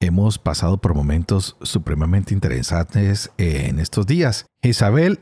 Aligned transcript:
Hemos 0.00 0.38
pasado 0.38 0.78
por 0.78 0.94
momentos 0.94 1.56
supremamente 1.60 2.32
interesantes 2.32 3.32
en 3.36 3.80
estos 3.80 4.06
días. 4.06 4.46
Isabel 4.62 5.18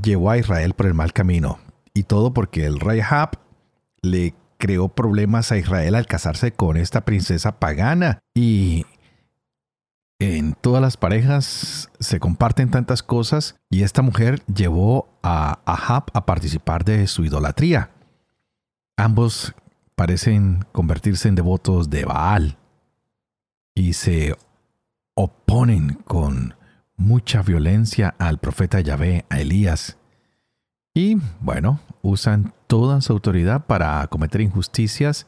llevó 0.00 0.30
a 0.30 0.38
Israel 0.38 0.74
por 0.74 0.86
el 0.86 0.92
mal 0.92 1.14
camino, 1.14 1.58
y 1.94 2.02
todo 2.02 2.34
porque 2.34 2.66
el 2.66 2.78
rey 2.78 3.00
Hab 3.00 3.38
le 4.02 4.34
creó 4.58 4.88
problemas 4.88 5.50
a 5.50 5.56
Israel 5.56 5.94
al 5.94 6.06
casarse 6.06 6.52
con 6.52 6.76
esta 6.76 7.06
princesa 7.06 7.58
pagana. 7.58 8.18
Y 8.34 8.84
en 10.18 10.52
todas 10.54 10.82
las 10.82 10.98
parejas 10.98 11.90
se 11.98 12.20
comparten 12.20 12.70
tantas 12.70 13.02
cosas 13.02 13.56
y 13.70 13.82
esta 13.82 14.02
mujer 14.02 14.42
llevó 14.46 15.08
a 15.22 15.60
Ahab 15.64 16.04
a 16.12 16.26
participar 16.26 16.84
de 16.84 17.06
su 17.06 17.24
idolatría. 17.24 17.92
Ambos 18.98 19.54
parecen 19.94 20.66
convertirse 20.72 21.28
en 21.28 21.34
devotos 21.34 21.88
de 21.88 22.04
Baal 22.04 22.58
y 23.76 23.92
se 23.92 24.34
oponen 25.14 25.98
con 26.06 26.54
mucha 26.96 27.42
violencia 27.42 28.14
al 28.18 28.38
profeta 28.38 28.80
Yahvé, 28.80 29.26
a 29.28 29.38
Elías. 29.38 29.98
Y 30.94 31.18
bueno, 31.40 31.78
usan 32.02 32.54
toda 32.66 33.02
su 33.02 33.12
autoridad 33.12 33.66
para 33.66 34.04
cometer 34.08 34.40
injusticias, 34.40 35.26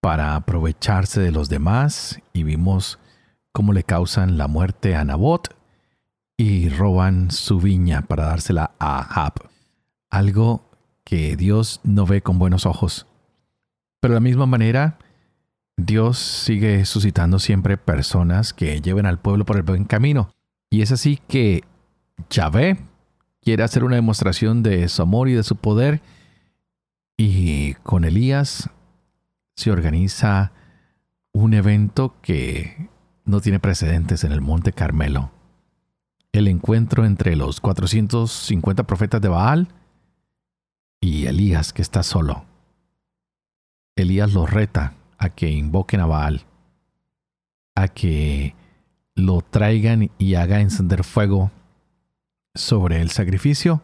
para 0.00 0.36
aprovecharse 0.36 1.20
de 1.20 1.32
los 1.32 1.48
demás 1.48 2.20
y 2.34 2.42
vimos 2.42 2.98
cómo 3.50 3.72
le 3.72 3.82
causan 3.82 4.36
la 4.36 4.46
muerte 4.46 4.94
a 4.94 5.04
Nabot 5.04 5.56
y 6.36 6.68
roban 6.68 7.30
su 7.30 7.58
viña 7.60 8.02
para 8.02 8.26
dársela 8.26 8.72
a 8.78 8.98
Ahab. 8.98 9.48
Algo 10.10 10.68
que 11.02 11.34
Dios 11.34 11.80
no 11.82 12.04
ve 12.04 12.20
con 12.20 12.38
buenos 12.38 12.66
ojos. 12.66 13.06
Pero 14.00 14.12
de 14.12 14.16
la 14.16 14.24
misma 14.24 14.44
manera, 14.44 14.98
Dios 15.78 16.18
sigue 16.18 16.84
suscitando 16.84 17.38
siempre 17.38 17.76
personas 17.76 18.52
que 18.52 18.80
lleven 18.80 19.06
al 19.06 19.20
pueblo 19.20 19.46
por 19.46 19.56
el 19.56 19.62
buen 19.62 19.84
camino. 19.84 20.34
Y 20.70 20.82
es 20.82 20.90
así 20.90 21.20
que 21.28 21.62
Yahvé 22.30 22.78
quiere 23.40 23.62
hacer 23.62 23.84
una 23.84 23.94
demostración 23.94 24.64
de 24.64 24.88
su 24.88 25.02
amor 25.02 25.28
y 25.28 25.34
de 25.34 25.44
su 25.44 25.54
poder. 25.54 26.02
Y 27.16 27.74
con 27.84 28.04
Elías 28.04 28.70
se 29.54 29.70
organiza 29.70 30.50
un 31.32 31.54
evento 31.54 32.16
que 32.22 32.90
no 33.24 33.40
tiene 33.40 33.60
precedentes 33.60 34.24
en 34.24 34.32
el 34.32 34.40
Monte 34.40 34.72
Carmelo. 34.72 35.30
El 36.32 36.48
encuentro 36.48 37.04
entre 37.04 37.36
los 37.36 37.60
450 37.60 38.82
profetas 38.82 39.20
de 39.20 39.28
Baal 39.28 39.68
y 41.00 41.26
Elías 41.26 41.72
que 41.72 41.82
está 41.82 42.02
solo. 42.02 42.46
Elías 43.94 44.32
los 44.32 44.50
reta 44.50 44.97
a 45.18 45.30
que 45.30 45.50
invoquen 45.50 46.00
a 46.00 46.06
Baal, 46.06 46.42
a 47.74 47.88
que 47.88 48.54
lo 49.14 49.42
traigan 49.42 50.10
y 50.18 50.34
haga 50.34 50.60
encender 50.60 51.04
fuego 51.04 51.50
sobre 52.54 53.00
el 53.00 53.10
sacrificio 53.10 53.82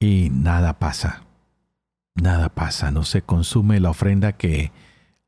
y 0.00 0.30
nada 0.30 0.78
pasa. 0.78 1.22
Nada 2.14 2.48
pasa, 2.48 2.90
no 2.90 3.04
se 3.04 3.22
consume 3.22 3.80
la 3.80 3.90
ofrenda 3.90 4.32
que 4.32 4.72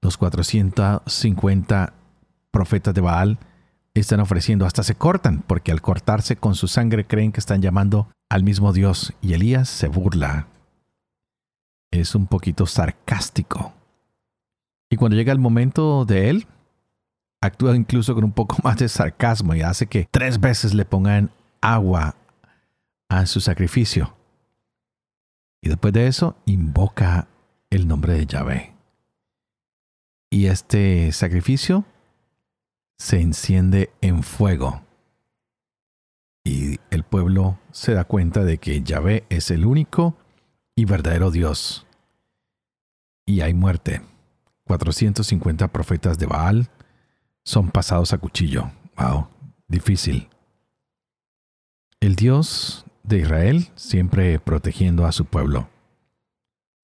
los 0.03 0.17
450 0.17 1.93
profetas 2.51 2.95
de 2.95 3.01
Baal 3.01 3.39
están 3.95 4.21
ofreciendo. 4.21 4.67
Hasta 4.67 4.83
se 4.83 4.95
cortan, 4.95 5.43
porque 5.47 5.73
al 5.73 5.83
cortarse 5.83 6.37
con 6.37 6.55
su 6.55 6.69
sangre 6.69 7.07
creen 7.07 7.33
que 7.33 7.41
están 7.41 7.63
llamando 7.63 8.09
al 8.29 8.43
mismo 8.43 8.73
Dios. 8.73 9.13
Y 9.21 9.35
Elías 9.35 9.69
se 9.69 9.89
burla. 9.89 10.47
Es 11.91 12.15
un 12.15 12.27
poquito 12.27 12.67
sarcástico. 12.67 13.73
Y 14.91 14.97
cuando 14.97 15.17
llega 15.17 15.33
el 15.33 15.39
momento 15.39 16.05
de 16.05 16.29
él, 16.29 16.47
actúa 17.41 17.77
incluso 17.77 18.15
con 18.15 18.25
un 18.25 18.33
poco 18.33 18.57
más 18.65 18.77
de 18.77 18.89
sarcasmo 18.89 19.55
y 19.55 19.63
hace 19.63 19.87
que 19.87 20.09
tres 20.11 20.41
veces 20.41 20.75
le 20.75 20.85
pongan 20.85 21.31
agua 21.61 22.17
a 23.09 23.25
su 23.27 23.41
sacrificio. 23.41 24.15
Y 25.63 25.69
después 25.69 25.93
de 25.93 26.07
eso, 26.07 26.37
invoca 26.45 27.29
el 27.71 27.87
nombre 27.87 28.15
de 28.15 28.27
Yahvé. 28.27 28.75
Y 30.31 30.47
este 30.47 31.13
sacrificio 31.13 31.85
se 32.99 33.21
enciende 33.21 33.91
en 34.01 34.23
fuego. 34.23 34.83
Y 36.45 36.79
el 36.91 37.05
pueblo 37.05 37.59
se 37.73 37.93
da 37.93 38.05
cuenta 38.05 38.45
de 38.45 38.59
que 38.59 38.83
Yahvé 38.83 39.25
es 39.29 39.51
el 39.51 39.67
único 39.67 40.17
y 40.75 40.85
verdadero 40.85 41.31
Dios. 41.31 41.87
Y 43.27 43.43
hay 43.43 43.53
muerte. 43.55 44.01
450 44.71 45.67
profetas 45.67 46.17
de 46.17 46.27
Baal 46.27 46.69
son 47.43 47.73
pasados 47.73 48.13
a 48.13 48.19
cuchillo. 48.19 48.71
Wow, 48.97 49.27
difícil. 49.67 50.29
El 51.99 52.15
Dios 52.15 52.85
de 53.03 53.19
Israel 53.19 53.69
siempre 53.75 54.39
protegiendo 54.39 55.07
a 55.07 55.13
su 55.13 55.25
pueblo, 55.25 55.69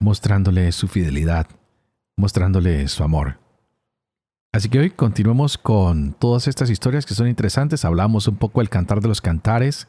mostrándole 0.00 0.72
su 0.72 0.88
fidelidad, 0.88 1.46
mostrándole 2.16 2.88
su 2.88 3.04
amor. 3.04 3.38
Así 4.52 4.68
que 4.68 4.80
hoy 4.80 4.90
continuemos 4.90 5.56
con 5.56 6.12
todas 6.12 6.48
estas 6.48 6.70
historias 6.70 7.06
que 7.06 7.14
son 7.14 7.28
interesantes. 7.28 7.84
Hablamos 7.84 8.26
un 8.26 8.36
poco 8.36 8.60
del 8.60 8.68
cantar 8.68 9.00
de 9.00 9.06
los 9.06 9.20
cantares 9.20 9.86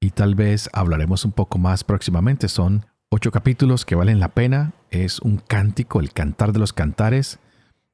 y 0.00 0.12
tal 0.12 0.34
vez 0.34 0.70
hablaremos 0.72 1.26
un 1.26 1.32
poco 1.32 1.58
más 1.58 1.84
próximamente. 1.84 2.48
Son 2.48 2.86
ocho 3.10 3.32
capítulos 3.32 3.84
que 3.84 3.96
valen 3.96 4.20
la 4.20 4.28
pena. 4.28 4.72
Es 4.90 5.20
un 5.20 5.38
cántico, 5.38 6.00
el 6.00 6.12
cantar 6.12 6.52
de 6.52 6.60
los 6.60 6.72
cantares, 6.72 7.38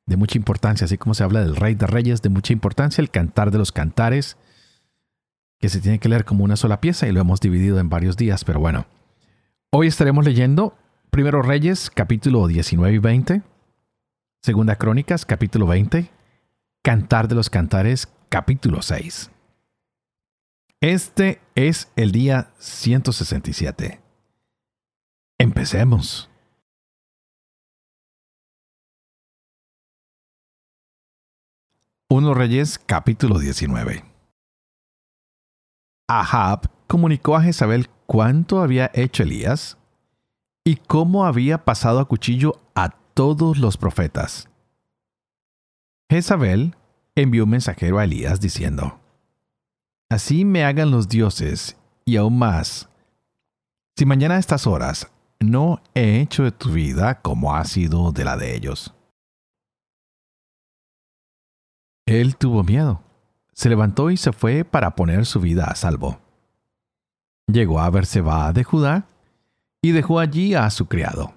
de 0.06 0.16
mucha 0.16 0.38
importancia, 0.38 0.84
así 0.84 0.98
como 0.98 1.14
se 1.14 1.24
habla 1.24 1.40
del 1.40 1.56
rey 1.56 1.74
de 1.74 1.86
reyes, 1.86 2.22
de 2.22 2.28
mucha 2.28 2.52
importancia, 2.52 3.02
el 3.02 3.10
cantar 3.10 3.50
de 3.50 3.58
los 3.58 3.72
cantares, 3.72 4.36
que 5.58 5.68
se 5.68 5.80
tiene 5.80 5.98
que 5.98 6.08
leer 6.08 6.24
como 6.24 6.44
una 6.44 6.56
sola 6.56 6.80
pieza 6.80 7.08
y 7.08 7.12
lo 7.12 7.20
hemos 7.20 7.40
dividido 7.40 7.80
en 7.80 7.88
varios 7.88 8.16
días, 8.16 8.44
pero 8.44 8.60
bueno. 8.60 8.86
Hoy 9.70 9.88
estaremos 9.88 10.24
leyendo 10.24 10.76
Primero 11.10 11.42
Reyes, 11.42 11.90
capítulo 11.90 12.46
19 12.46 12.94
y 12.94 12.98
20, 12.98 13.42
Segunda 14.42 14.76
Crónicas, 14.76 15.26
capítulo 15.26 15.66
20, 15.66 16.10
Cantar 16.82 17.26
de 17.26 17.34
los 17.34 17.50
Cantares, 17.50 18.08
capítulo 18.28 18.82
6. 18.82 19.30
Este 20.80 21.40
es 21.54 21.88
el 21.96 22.12
día 22.12 22.50
167. 22.58 24.05
Empecemos. 25.38 26.30
1 32.08 32.32
Reyes 32.34 32.78
capítulo 32.78 33.38
19 33.38 34.02
Ahab 36.08 36.70
comunicó 36.86 37.36
a 37.36 37.42
Jezabel 37.42 37.90
cuánto 38.06 38.62
había 38.62 38.90
hecho 38.94 39.24
Elías 39.24 39.76
y 40.64 40.76
cómo 40.76 41.26
había 41.26 41.66
pasado 41.66 42.00
a 42.00 42.06
cuchillo 42.06 42.62
a 42.74 42.96
todos 43.12 43.58
los 43.58 43.76
profetas. 43.76 44.48
Jezabel 46.08 46.76
envió 47.14 47.44
un 47.44 47.50
mensajero 47.50 47.98
a 47.98 48.04
Elías 48.04 48.40
diciendo, 48.40 49.00
Así 50.08 50.46
me 50.46 50.64
hagan 50.64 50.90
los 50.90 51.08
dioses, 51.08 51.76
y 52.06 52.16
aún 52.16 52.38
más, 52.38 52.88
si 53.96 54.06
mañana 54.06 54.36
a 54.36 54.38
estas 54.38 54.66
horas 54.66 55.10
no 55.40 55.82
he 55.94 56.20
hecho 56.20 56.44
de 56.44 56.52
tu 56.52 56.70
vida 56.70 57.20
como 57.20 57.54
ha 57.54 57.64
sido 57.64 58.12
de 58.12 58.24
la 58.24 58.36
de 58.36 58.54
ellos. 58.54 58.94
Él 62.06 62.36
tuvo 62.36 62.62
miedo. 62.62 63.02
Se 63.52 63.68
levantó 63.68 64.10
y 64.10 64.16
se 64.16 64.32
fue 64.32 64.64
para 64.64 64.94
poner 64.94 65.26
su 65.26 65.40
vida 65.40 65.64
a 65.64 65.74
salvo. 65.74 66.20
Llegó 67.46 67.80
a 67.80 67.90
Berseba 67.90 68.52
de 68.52 68.64
Judá 68.64 69.06
y 69.82 69.92
dejó 69.92 70.20
allí 70.20 70.54
a 70.54 70.68
su 70.70 70.86
criado. 70.86 71.32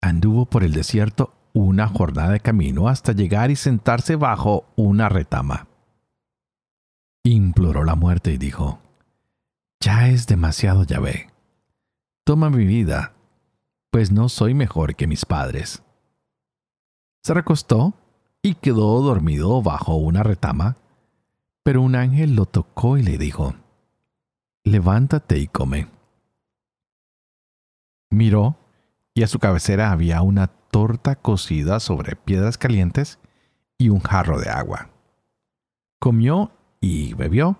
Anduvo 0.00 0.46
por 0.46 0.64
el 0.64 0.72
desierto 0.72 1.34
una 1.52 1.88
jornada 1.88 2.32
de 2.32 2.40
camino 2.40 2.88
hasta 2.88 3.12
llegar 3.12 3.50
y 3.50 3.56
sentarse 3.56 4.16
bajo 4.16 4.66
una 4.76 5.08
retama. 5.08 5.66
Imploró 7.24 7.84
la 7.84 7.94
muerte 7.94 8.32
y 8.32 8.38
dijo, 8.38 8.80
Ya 9.80 10.08
es 10.08 10.26
demasiado 10.26 10.84
Yahvé 10.84 11.28
toma 12.28 12.50
mi 12.50 12.66
vida, 12.66 13.14
pues 13.90 14.12
no 14.12 14.28
soy 14.28 14.52
mejor 14.52 14.96
que 14.96 15.06
mis 15.06 15.24
padres. 15.24 15.82
Se 17.22 17.32
recostó 17.32 17.94
y 18.42 18.56
quedó 18.56 19.00
dormido 19.00 19.62
bajo 19.62 19.94
una 19.94 20.22
retama, 20.22 20.76
Pero 21.62 21.80
un 21.80 21.94
ángel 21.94 22.36
lo 22.36 22.44
tocó 22.44 22.98
y 22.98 23.02
le 23.02 23.16
dijo, 23.16 23.54
Levántate 24.62 25.38
y 25.38 25.46
come. 25.46 25.88
Miró, 28.10 28.58
y 29.14 29.22
a 29.22 29.26
su 29.26 29.38
cabecera 29.38 29.90
había 29.90 30.20
una 30.20 30.48
torta 30.48 31.16
cocida 31.16 31.80
sobre 31.80 32.14
piedras 32.14 32.58
calientes 32.58 33.18
y 33.78 33.88
un 33.88 34.00
jarro 34.00 34.38
de 34.38 34.50
agua. 34.50 34.90
Comió 35.98 36.52
y 36.78 37.14
bebió, 37.14 37.58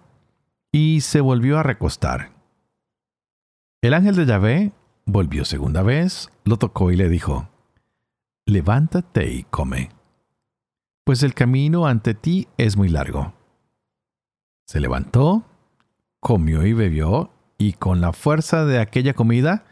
y 0.71 1.01
se 1.01 1.23
volvió 1.23 1.59
a 1.59 1.63
recostar. 1.63 2.38
El 3.81 3.95
ángel 3.95 4.17
de 4.17 4.27
Yahvé 4.27 4.73
volvió 5.07 5.45
segunda 5.45 5.83
vez, 5.83 6.31
lo 6.45 6.57
tocó 6.57 6.91
y 6.91 6.97
le 6.97 7.09
dijo, 7.09 7.49
Levántate 8.45 9.33
y 9.33 9.45
come, 9.45 9.91
pues 11.05 11.23
el 11.23 11.33
camino 11.33 11.87
ante 11.87 12.15
ti 12.15 12.49
es 12.57 12.77
muy 12.77 12.89
largo. 12.89 13.35
Se 14.67 14.81
levantó, 14.81 15.45
comió 16.19 16.67
y 16.67 16.73
bebió, 16.73 17.31
y 17.57 17.75
con 17.75 18.01
la 18.01 18.13
fuerza 18.13 18.65
de 18.65 18.81
aquella 18.81 19.15
comida, 19.15 19.65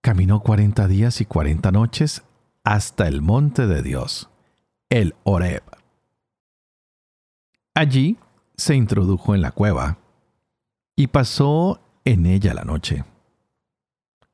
caminó 0.00 0.40
cuarenta 0.40 0.88
días 0.88 1.20
y 1.20 1.26
cuarenta 1.26 1.70
noches 1.70 2.24
hasta 2.64 3.08
el 3.08 3.20
monte 3.20 3.66
de 3.66 3.82
Dios, 3.82 4.30
el 4.88 5.14
Horeb. 5.24 5.64
Allí 7.74 8.16
se 8.56 8.74
introdujo 8.74 9.34
en 9.34 9.42
la 9.42 9.50
cueva 9.50 9.98
y 10.96 11.08
pasó 11.08 11.82
en 12.06 12.24
ella 12.24 12.54
la 12.54 12.64
noche. 12.64 13.04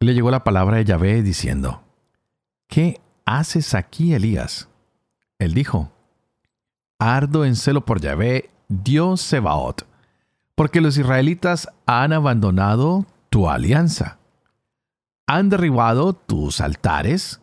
Le 0.03 0.15
llegó 0.15 0.31
la 0.31 0.45
palabra 0.45 0.79
de 0.79 0.87
Yahvé 0.87 1.23
diciendo, 1.23 1.83
¿Qué 2.69 3.03
haces 3.27 3.75
aquí, 3.75 4.15
Elías? 4.15 4.71
Él 5.39 5.53
dijo, 5.53 5.93
Ardo 6.99 7.45
en 7.45 7.55
celo 7.55 7.85
por 7.85 8.01
Yahvé, 8.01 8.49
Dios 8.69 9.21
Sebaot, 9.21 9.87
porque 10.55 10.81
los 10.81 10.97
israelitas 10.97 11.69
han 11.85 12.15
abandonado 12.15 13.05
tu 13.29 13.51
alianza, 13.51 14.19
han 15.27 15.51
derribado 15.51 16.15
tus 16.15 16.63
altares 16.63 17.43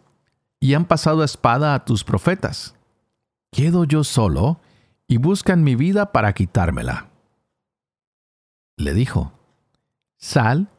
y 0.59 0.73
han 0.73 0.85
pasado 0.85 1.21
a 1.21 1.25
espada 1.25 1.75
a 1.75 1.85
tus 1.85 2.03
profetas. 2.03 2.73
Quedo 3.51 3.83
yo 3.83 4.03
solo 4.03 4.59
y 5.07 5.17
buscan 5.17 5.63
mi 5.63 5.75
vida 5.75 6.11
para 6.11 6.33
quitármela. 6.33 7.09
Le 8.77 8.95
dijo, 8.95 9.31
Sal 10.17 10.69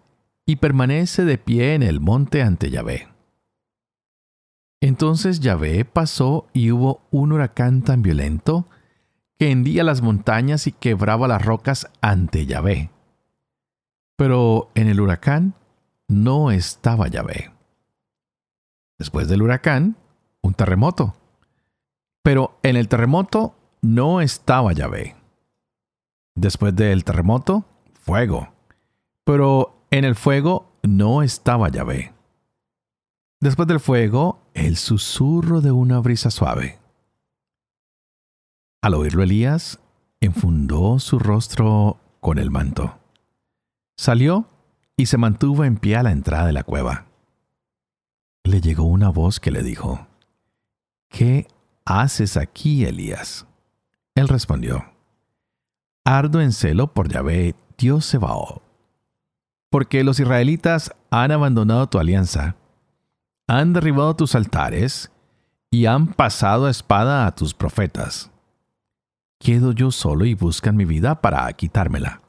y 0.49 0.57
permanece 0.57 1.27
de 1.27 1.37
pie 1.37 1.75
en 1.75 1.83
el 1.83 2.01
monte 2.01 2.41
ante 2.41 2.71
Yahvé. 2.71 3.07
Entonces 4.81 5.41
Yahvé 5.41 5.85
pasó 5.85 6.47
y 6.55 6.71
hubo 6.71 7.03
un 7.11 7.33
huracán 7.33 7.83
tan 7.83 8.01
violento 8.01 8.67
que 9.39 9.51
hendía 9.51 9.85
las 9.85 10.01
montañas 10.01 10.67
y 10.67 10.73
quebraba 10.73 11.29
las 11.29 11.45
rocas 11.45 11.91
ante 12.01 12.47
Yahvé. 12.47 12.89
Pero 14.17 14.71
en 14.75 14.89
el 14.89 15.03
huracán 15.03 15.53
no 16.09 16.51
estaba 16.51 17.09
Yahvé. 17.09 17.53
Después 18.99 19.29
del 19.29 19.43
huracán, 19.43 19.97
un 20.41 20.55
terremoto. 20.55 21.15
Pero 22.23 22.59
en 22.63 22.77
el 22.77 22.89
terremoto 22.89 23.55
no 23.83 24.23
estaba 24.23 24.73
Yahvé. 24.73 25.15
Después 26.35 26.75
del 26.75 27.05
terremoto, 27.05 27.67
fuego. 27.93 28.49
Pero 29.25 29.78
en 29.91 30.05
el 30.05 30.15
fuego 30.15 30.73
no 30.83 31.23
estaba 31.23 31.69
Yahvé. 31.69 32.13
Después 33.41 33.69
del 33.69 33.81
fuego, 33.81 34.41
el 34.55 34.77
susurro 34.77 35.61
de 35.61 35.71
una 35.71 36.01
brisa 36.01 36.31
suave. 36.31 36.79
Al 38.83 38.95
oírlo 38.95 39.23
Elías, 39.23 39.81
enfundó 40.21 40.99
su 40.99 41.19
rostro 41.19 42.01
con 42.21 42.39
el 42.39 42.51
manto. 42.51 42.99
Salió 43.97 44.49
y 44.97 45.07
se 45.07 45.19
mantuvo 45.19 45.65
en 45.65 45.77
pie 45.77 45.97
a 45.97 46.03
la 46.03 46.13
entrada 46.13 46.47
de 46.47 46.53
la 46.53 46.65
cueva. 46.65 47.07
Le 48.45 48.61
llegó 48.61 48.85
una 48.85 49.09
voz 49.09 49.41
que 49.41 49.51
le 49.51 49.63
dijo, 49.63 50.07
¿Qué 51.09 51.47
haces 51.85 52.37
aquí, 52.37 52.85
Elías? 52.85 53.47
Él 54.15 54.29
respondió, 54.29 54.85
Ardo 56.05 56.41
en 56.41 56.53
celo 56.53 56.93
por 56.93 57.09
Yahvé, 57.09 57.55
Dios 57.77 58.05
Sebaot, 58.05 58.63
porque 59.71 60.05
los 60.05 60.21
israelitas 60.21 60.95
han 61.11 61.33
abandonado 61.33 61.89
tu 61.89 61.99
alianza, 61.99 62.57
han 63.47 63.73
derribado 63.73 64.15
tus 64.17 64.35
altares 64.35 65.11
y 65.71 65.87
han 65.87 66.07
pasado 66.07 66.67
a 66.67 66.71
espada 66.71 67.27
a 67.27 67.35
tus 67.35 67.55
profetas. 67.55 68.31
Quedo 69.39 69.73
yo 69.73 69.91
solo 69.91 70.25
y 70.25 70.35
buscan 70.35 70.77
mi 70.77 70.85
vida 70.85 71.21
para 71.21 71.53
quitármela. 71.53 72.23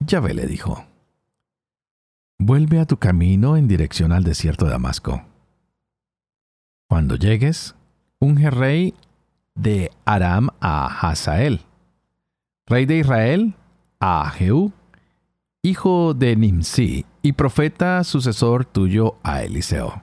Yahvé 0.00 0.34
le 0.34 0.46
dijo, 0.46 0.86
Vuelve 2.38 2.80
a 2.80 2.86
tu 2.86 2.98
camino 2.98 3.56
en 3.56 3.66
dirección 3.66 4.12
al 4.12 4.22
desierto 4.22 4.66
de 4.66 4.72
Damasco. 4.72 5.24
Cuando 6.88 7.16
llegues, 7.16 7.74
unge 8.20 8.50
rey 8.50 8.94
de 9.54 9.90
Aram 10.04 10.50
a 10.60 10.86
Hazael, 10.86 11.62
rey 12.66 12.84
de 12.84 12.98
Israel 12.98 13.54
a 14.00 14.30
Jehú, 14.30 14.72
hijo 15.66 16.14
de 16.14 16.36
Nimsi, 16.36 17.04
y 17.22 17.32
profeta 17.32 18.04
sucesor 18.04 18.64
tuyo 18.64 19.16
a 19.24 19.42
Eliseo, 19.42 20.00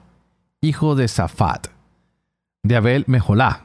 hijo 0.60 0.94
de 0.94 1.08
Safat, 1.08 1.68
de 2.62 2.76
Abel 2.76 3.04
Mejolá. 3.06 3.64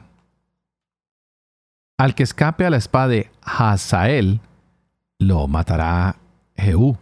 Al 1.98 2.14
que 2.14 2.22
escape 2.22 2.64
a 2.64 2.70
la 2.70 2.78
espada 2.78 3.08
de 3.08 3.30
Hazael, 3.42 4.40
lo 5.18 5.46
matará 5.46 6.16
Jehú, 6.56 6.96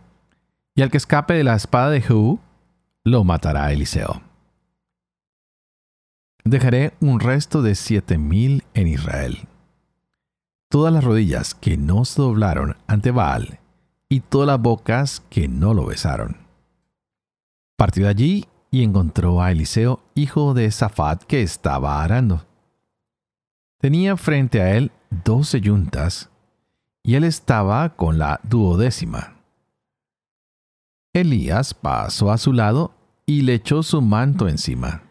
y 0.75 0.83
al 0.83 0.91
que 0.91 0.97
escape 0.97 1.35
de 1.35 1.45
la 1.45 1.55
espada 1.55 1.91
de 1.91 2.01
Jehú, 2.01 2.41
lo 3.05 3.23
matará 3.23 3.73
Eliseo. 3.73 4.21
Dejaré 6.43 6.95
un 6.99 7.21
resto 7.21 7.63
de 7.63 7.77
siete 7.77 8.19
mil 8.19 8.65
en 8.75 8.89
Israel. 8.89 9.47
Todas 10.69 10.93
las 10.93 11.05
rodillas 11.05 11.55
que 11.55 11.77
no 11.77 12.05
se 12.05 12.21
doblaron 12.21 12.77
ante 12.89 13.13
Baal, 13.13 13.61
y 14.09 14.21
todas 14.21 14.47
las 14.47 14.61
bocas 14.61 15.23
que 15.29 15.49
no 15.49 15.75
lo 15.75 15.87
besaron. 15.87 16.37
Partió 17.77 18.05
de 18.05 18.11
allí 18.11 18.49
y 18.71 18.83
encontró 18.83 19.43
a 19.43 19.53
Eliseo, 19.53 20.01
hijo 20.15 20.55
de 20.55 20.71
Safat, 20.71 21.25
que 21.25 21.43
estaba 21.43 22.03
arando. 22.03 22.47
Tenía 23.79 24.17
frente 24.17 24.61
a 24.61 24.77
él 24.77 24.91
doce 25.25 25.61
yuntas, 25.61 26.31
y 27.03 27.15
él 27.15 27.25
estaba 27.25 27.97
con 27.97 28.19
la 28.19 28.41
duodécima. 28.43 29.37
Elías 31.15 31.75
pasó 31.75 32.31
a 32.31 32.39
su 32.39 32.53
lado 32.53 32.93
y 33.27 33.43
le 33.43 33.55
echó 33.55 33.83
su 33.83 34.03
manto 34.03 34.49
encima. 34.49 35.03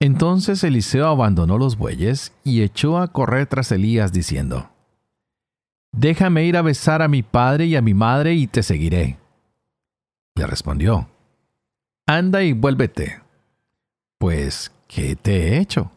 Entonces 0.00 0.62
Eliseo 0.62 1.06
abandonó 1.06 1.58
los 1.58 1.76
bueyes 1.76 2.32
y 2.44 2.62
echó 2.62 2.98
a 2.98 3.08
correr 3.08 3.46
tras 3.46 3.72
Elías 3.72 4.12
diciendo, 4.12 4.70
Déjame 5.96 6.44
ir 6.44 6.58
a 6.58 6.62
besar 6.62 7.00
a 7.00 7.08
mi 7.08 7.22
padre 7.22 7.64
y 7.64 7.74
a 7.74 7.80
mi 7.80 7.94
madre 7.94 8.34
y 8.34 8.46
te 8.46 8.62
seguiré. 8.62 9.18
Le 10.34 10.46
respondió, 10.46 11.08
Anda 12.06 12.42
y 12.42 12.52
vuélvete. 12.52 13.22
Pues, 14.18 14.70
¿qué 14.88 15.16
te 15.16 15.48
he 15.48 15.58
hecho? 15.58 15.90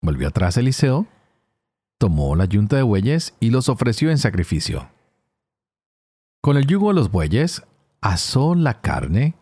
Volvió 0.00 0.28
atrás 0.28 0.56
Eliseo, 0.56 1.08
tomó 1.98 2.36
la 2.36 2.44
yunta 2.44 2.76
de 2.76 2.82
bueyes 2.82 3.34
y 3.40 3.50
los 3.50 3.68
ofreció 3.68 4.10
en 4.10 4.18
sacrificio. 4.18 4.88
Con 6.40 6.56
el 6.56 6.66
yugo 6.66 6.88
de 6.88 6.94
los 6.94 7.10
bueyes, 7.10 7.64
asó 8.00 8.54
la 8.54 8.80
carne 8.80 9.34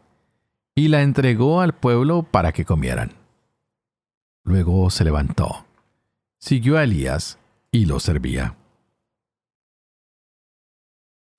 y 0.74 0.88
la 0.88 1.02
entregó 1.02 1.60
al 1.60 1.74
pueblo 1.74 2.22
para 2.22 2.52
que 2.52 2.64
comieran. 2.64 3.12
Luego 4.44 4.88
se 4.88 5.04
levantó, 5.04 5.66
siguió 6.38 6.78
a 6.78 6.84
Elías 6.84 7.38
y 7.70 7.84
lo 7.84 8.00
servía. 8.00 8.56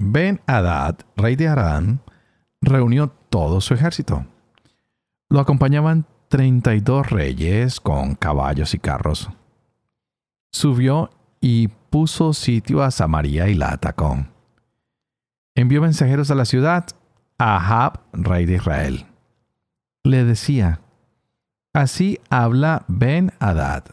Ben 0.01 0.41
Hadad, 0.47 0.97
rey 1.15 1.35
de 1.35 1.47
Aram, 1.47 1.99
reunió 2.61 3.09
todo 3.29 3.61
su 3.61 3.73
ejército. 3.73 4.25
Lo 5.29 5.39
acompañaban 5.39 6.05
treinta 6.27 6.75
y 6.75 6.79
dos 6.79 7.09
reyes 7.09 7.79
con 7.79 8.15
caballos 8.15 8.73
y 8.73 8.79
carros. 8.79 9.29
Subió 10.51 11.09
y 11.39 11.67
puso 11.67 12.33
sitio 12.33 12.83
a 12.83 12.91
Samaria 12.91 13.47
y 13.47 13.55
la 13.55 13.69
atacó. 13.69 14.25
Envió 15.55 15.81
mensajeros 15.81 16.31
a 16.31 16.35
la 16.35 16.45
ciudad 16.45 16.87
a 17.37 17.55
Ahab, 17.55 18.01
rey 18.13 18.45
de 18.45 18.55
Israel 18.55 19.05
le 20.03 20.23
decía, 20.23 20.81
Así 21.73 22.19
habla 22.29 22.83
Ben 22.87 23.31
Hadad, 23.39 23.85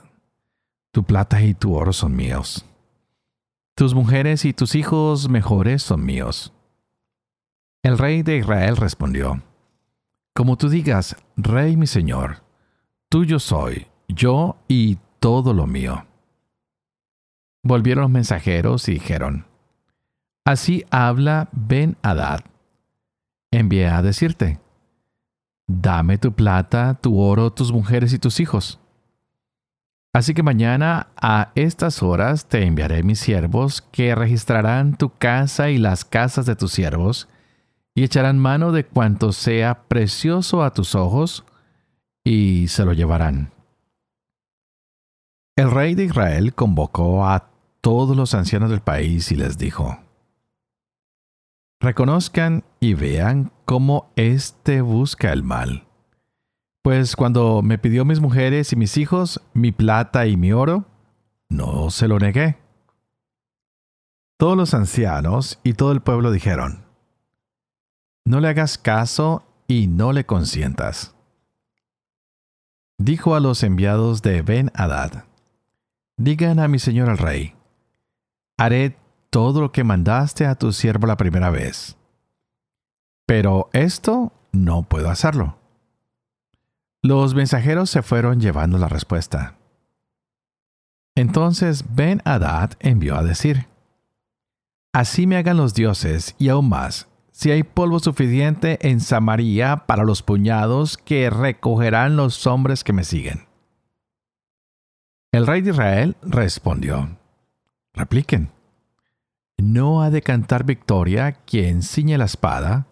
tu 0.91 1.05
plata 1.05 1.43
y 1.43 1.55
tu 1.55 1.75
oro 1.75 1.93
son 1.93 2.17
míos, 2.17 2.65
tus 3.79 3.95
mujeres 3.95 4.45
y 4.45 4.53
tus 4.53 4.75
hijos 4.75 5.29
mejores 5.29 5.85
son 5.85 6.05
míos. 6.05 6.53
El 7.85 7.97
rey 7.97 8.25
de 8.25 8.39
Israel 8.39 8.77
respondió, 8.77 9.41
Como 10.35 10.59
tú 10.59 10.69
digas, 10.69 11.15
rey 11.37 11.77
mi 11.77 11.87
señor, 11.87 12.43
tuyo 13.09 13.39
soy, 13.39 13.87
yo 14.09 14.57
y 14.67 14.99
todo 15.21 15.55
lo 15.55 15.69
mío. 15.69 16.09
Volvieron 17.63 18.03
los 18.03 18.11
mensajeros 18.11 18.89
y 18.89 18.95
dijeron, 18.95 19.47
Así 20.45 20.85
habla 20.91 21.49
Ben 21.53 21.97
Hadad. 22.03 22.41
Envié 23.53 23.87
a 23.87 24.03
decirte, 24.03 24.59
Dame 25.69 26.19
tu 26.19 26.33
plata, 26.33 26.95
tu 27.01 27.21
oro, 27.21 27.53
tus 27.53 27.71
mujeres 27.71 28.13
y 28.13 28.19
tus 28.19 28.41
hijos. 28.41 28.81
Así 30.19 30.35
que 30.35 30.43
mañana 30.43 31.07
a 31.23 31.53
estas 31.55 32.03
horas 32.03 32.47
te 32.47 32.65
enviaré 32.65 33.05
mis 33.05 33.21
siervos 33.21 33.83
que 33.83 34.17
registrarán 34.17 34.97
tu 34.97 35.11
casa 35.17 35.71
y 35.71 35.79
las 35.79 36.05
casas 36.05 36.45
de 36.45 36.57
tus 36.57 36.73
siervos 36.73 37.29
y 37.95 38.03
echarán 38.03 38.37
mano 38.37 38.73
de 38.73 38.85
cuanto 38.85 39.31
sea 39.31 39.85
precioso 39.87 40.65
a 40.65 40.75
tus 40.75 40.97
ojos 40.97 41.45
y 42.25 42.67
se 42.67 42.85
lo 42.85 42.95
llevarán. 42.95 43.53
El 45.55 45.71
rey 45.71 45.95
de 45.95 46.07
Israel 46.07 46.53
convocó 46.53 47.25
a 47.25 47.51
todos 47.81 48.17
los 48.17 48.35
ancianos 48.35 48.71
del 48.71 48.81
país 48.81 49.31
y 49.31 49.37
les 49.37 49.57
dijo, 49.57 50.01
Reconozcan 51.79 52.65
y 52.81 52.95
vean 52.95 53.53
cómo 53.65 54.11
éste 54.17 54.81
busca 54.81 55.33
el 55.33 55.45
mal. 55.45 55.88
Pues 56.83 57.17
cuando 57.17 57.63
me 57.63 57.79
pidió 57.79 58.05
mis 58.05 58.21
mujeres 58.21 58.73
y 58.73 58.77
mis 58.77 58.97
hijos, 58.97 59.41
mi 59.53 59.73
plata 59.73 60.27
y 60.27 60.37
mi 60.37 60.53
oro, 60.53 60.87
no 61.49 61.91
se 61.91 62.09
lo 62.09 62.19
negué. 62.19 62.59
Todos 64.37 64.57
los 64.57 64.75
ancianos 64.75 65.59
y 65.65 65.73
todo 65.73 65.93
el 65.93 66.01
pueblo 66.01 66.31
dijeron, 66.31 66.85
No 68.25 68.41
le 68.41 68.49
hagas 68.49 68.79
caso 68.79 69.45
y 69.67 69.89
no 69.89 70.13
le 70.13 70.25
consientas. 70.25 71.15
Dijo 72.99 73.35
a 73.35 73.41
los 73.41 73.63
enviados 73.63 74.23
de 74.23 74.43
Ben 74.43 74.71
Hadad, 74.75 75.25
Digan 76.17 76.59
a 76.59 76.69
mi 76.69 76.79
señor 76.79 77.09
el 77.09 77.19
rey, 77.19 77.55
haré 78.57 78.97
todo 79.31 79.61
lo 79.61 79.73
que 79.73 79.85
mandaste 79.85 80.47
a 80.47 80.57
tu 80.57 80.73
siervo 80.73 81.07
la 81.07 81.17
primera 81.17 81.51
vez. 81.51 81.97
Pero 83.27 83.69
esto 83.73 84.33
no 84.53 84.83
puedo 84.85 85.11
hacerlo. 85.11 85.58
Los 87.09 87.35
mensajeros 87.35 87.89
se 87.89 88.03
fueron 88.03 88.39
llevando 88.39 88.77
la 88.77 88.87
respuesta. 88.87 89.55
Entonces 91.15 91.83
Ben 91.95 92.21
Hadad 92.27 92.73
envió 92.81 93.17
a 93.17 93.23
decir, 93.23 93.67
Así 94.93 95.27
me 95.27 95.39
hagan 95.39 95.57
los 95.57 95.73
dioses 95.73 96.35
y 96.39 96.51
aún 96.51 96.69
más, 96.69 97.09
si 97.31 97.51
hay 97.51 97.63
polvo 97.63 97.99
suficiente 97.99 98.91
en 98.91 99.01
Samaria 99.01 99.87
para 99.87 100.05
los 100.05 100.23
puñados 100.23 100.99
que 100.99 101.31
recogerán 101.31 102.17
los 102.17 102.47
hombres 102.47 102.85
que 102.85 102.93
me 102.93 103.05
siguen. 103.05 103.47
El 105.33 105.47
rey 105.47 105.63
de 105.63 105.71
Israel 105.71 106.15
respondió, 106.21 107.17
Repliquen, 107.95 108.51
no 109.57 110.03
ha 110.03 110.11
de 110.11 110.21
cantar 110.21 110.65
victoria 110.65 111.33
quien 111.33 111.83
ciñe 111.83 112.19
la 112.19 112.27
espada, 112.27 112.87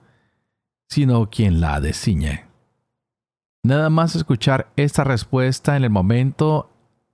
sino 0.88 1.28
quien 1.28 1.60
la 1.60 1.82
desciñe. 1.82 2.45
Nada 3.66 3.90
más 3.90 4.14
escuchar 4.14 4.70
esta 4.76 5.02
respuesta 5.02 5.76
en 5.76 5.82
el 5.82 5.90
momento 5.90 6.70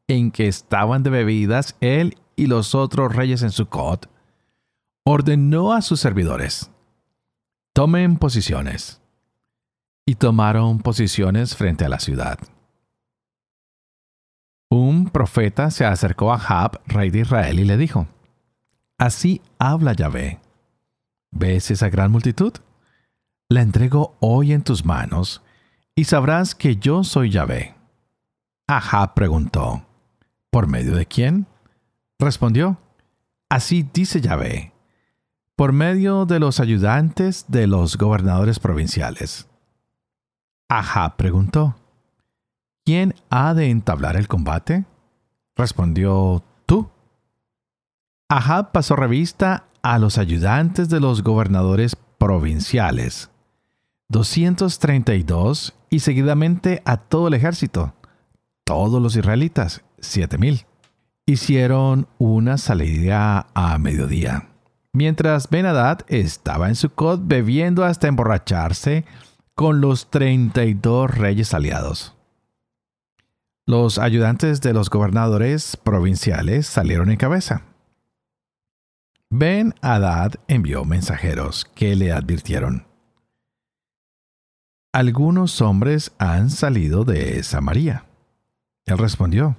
en 0.07 0.31
que 0.31 0.49
estaban 0.49 1.03
de 1.03 1.09
bebidas 1.09 1.77
él 1.81 2.19
y 2.37 2.47
los 2.47 2.75
otros 2.75 3.17
reyes 3.17 3.43
en 3.43 3.51
Sucot, 3.51 4.11
ordenó 5.03 5.73
a 5.73 5.81
sus 5.81 5.99
servidores, 6.01 6.71
tomen 7.73 8.19
posiciones. 8.19 9.01
Y 10.05 10.17
tomaron 10.17 10.81
posiciones 10.81 11.57
frente 11.57 11.87
a 11.87 11.89
la 11.89 12.01
ciudad. 12.01 12.39
Un 14.69 15.09
profeta 15.09 15.71
se 15.71 15.87
acercó 15.87 16.35
a 16.35 16.39
Jab, 16.39 16.83
rey 16.87 17.09
de 17.09 17.21
Israel, 17.21 17.61
y 17.61 17.65
le 17.65 17.79
dijo, 17.79 18.09
Así 18.99 19.41
habla 19.59 19.95
Yahvé. 19.95 20.39
¿Ves 21.31 21.71
esa 21.71 21.89
gran 21.89 22.11
multitud? 22.11 22.53
La 23.49 23.63
entrego 23.63 24.17
hoy 24.21 24.53
en 24.53 24.63
tus 24.63 24.85
manos, 24.85 25.42
y 25.95 26.05
sabrás 26.05 26.55
que 26.55 26.77
yo 26.77 27.05
soy 27.05 27.31
Yahvé. 27.31 27.75
Ahab 28.67 29.15
preguntó, 29.15 29.85
¿por 30.51 30.67
medio 30.67 30.97
de 30.97 31.07
quién? 31.07 31.47
Respondió, 32.19 32.79
Así 33.53 33.87
dice 33.93 34.23
Yahvé, 34.23 34.73
por 35.57 35.73
medio 35.73 36.25
de 36.25 36.41
los 36.41 36.59
ayudantes 36.59 37.45
de 37.49 37.67
los 37.67 37.99
gobernadores 37.99 38.59
provinciales. 38.59 39.47
Ahab 40.71 41.17
preguntó, 41.17 41.77
¿quién 42.87 43.15
ha 43.29 43.53
de 43.53 43.69
entablar 43.69 44.17
el 44.17 44.27
combate? 44.27 44.87
Respondió, 45.55 46.43
tú. 46.65 46.89
Ahab 48.31 48.73
pasó 48.73 48.97
revista 48.97 49.67
a 49.83 49.99
los 49.99 50.17
ayudantes 50.17 50.89
de 50.89 51.01
los 51.01 51.23
gobernadores 51.23 51.95
provinciales, 51.95 53.29
232, 54.09 55.75
y 55.93 56.01
seguidamente 56.01 56.81
a 56.87 56.97
todo 56.97 57.29
el 57.29 57.35
ejército, 57.35 57.95
todos 58.65 59.01
los 59.03 59.15
israelitas, 59.15 59.85
7000. 59.99 60.65
Hicieron 61.27 62.09
una 62.19 62.57
salida 62.57 63.47
a 63.53 63.77
mediodía, 63.77 64.49
mientras 64.95 65.51
Benadad 65.51 66.01
estaba 66.09 66.69
en 66.69 66.77
Sucot 66.77 67.21
bebiendo 67.23 67.85
hasta 67.85 68.09
emborracharse 68.09 69.05
con 69.55 69.83
los 69.83 70.11
32 70.11 71.11
reyes 71.11 71.53
aliados. 71.53 72.17
Los 73.67 73.99
ayudantes 73.99 74.63
de 74.63 74.73
los 74.73 74.89
gobernadores 74.89 75.77
provinciales 75.77 76.67
salieron 76.67 77.11
en 77.11 77.19
cabeza 77.19 77.65
Ben 79.29 79.75
Hadad 79.83 80.33
envió 80.49 80.87
mensajeros 80.87 81.67
que 81.75 81.97
le 81.97 82.13
advirtieron. 82.13 82.92
Algunos 84.93 85.61
hombres 85.61 86.13
han 86.19 86.51
salido 86.51 87.05
de 87.05 87.43
Samaria. 87.43 88.07
Él 88.85 88.99
respondió, 88.99 89.57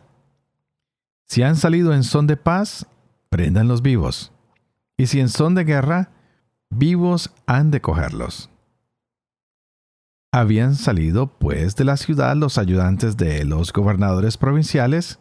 Si 1.26 1.42
han 1.42 1.56
salido 1.56 1.94
en 1.94 2.04
son 2.04 2.28
de 2.28 2.38
paz, 2.38 2.88
prendan 3.30 3.68
los 3.68 3.82
vivos, 3.82 4.32
y 4.98 5.08
si 5.08 5.20
en 5.20 5.30
son 5.30 5.56
de 5.56 5.64
guerra, 5.64 6.12
vivos 6.70 7.34
han 7.48 7.72
de 7.72 7.82
cogerlos. 7.82 8.50
Habían 10.32 10.76
salido 10.76 11.28
pues 11.28 11.76
de 11.76 11.84
la 11.86 11.98
ciudad 11.98 12.36
los 12.36 12.58
ayudantes 12.58 13.18
de 13.18 13.46
los 13.46 13.74
gobernadores 13.74 14.38
provinciales, 14.38 15.20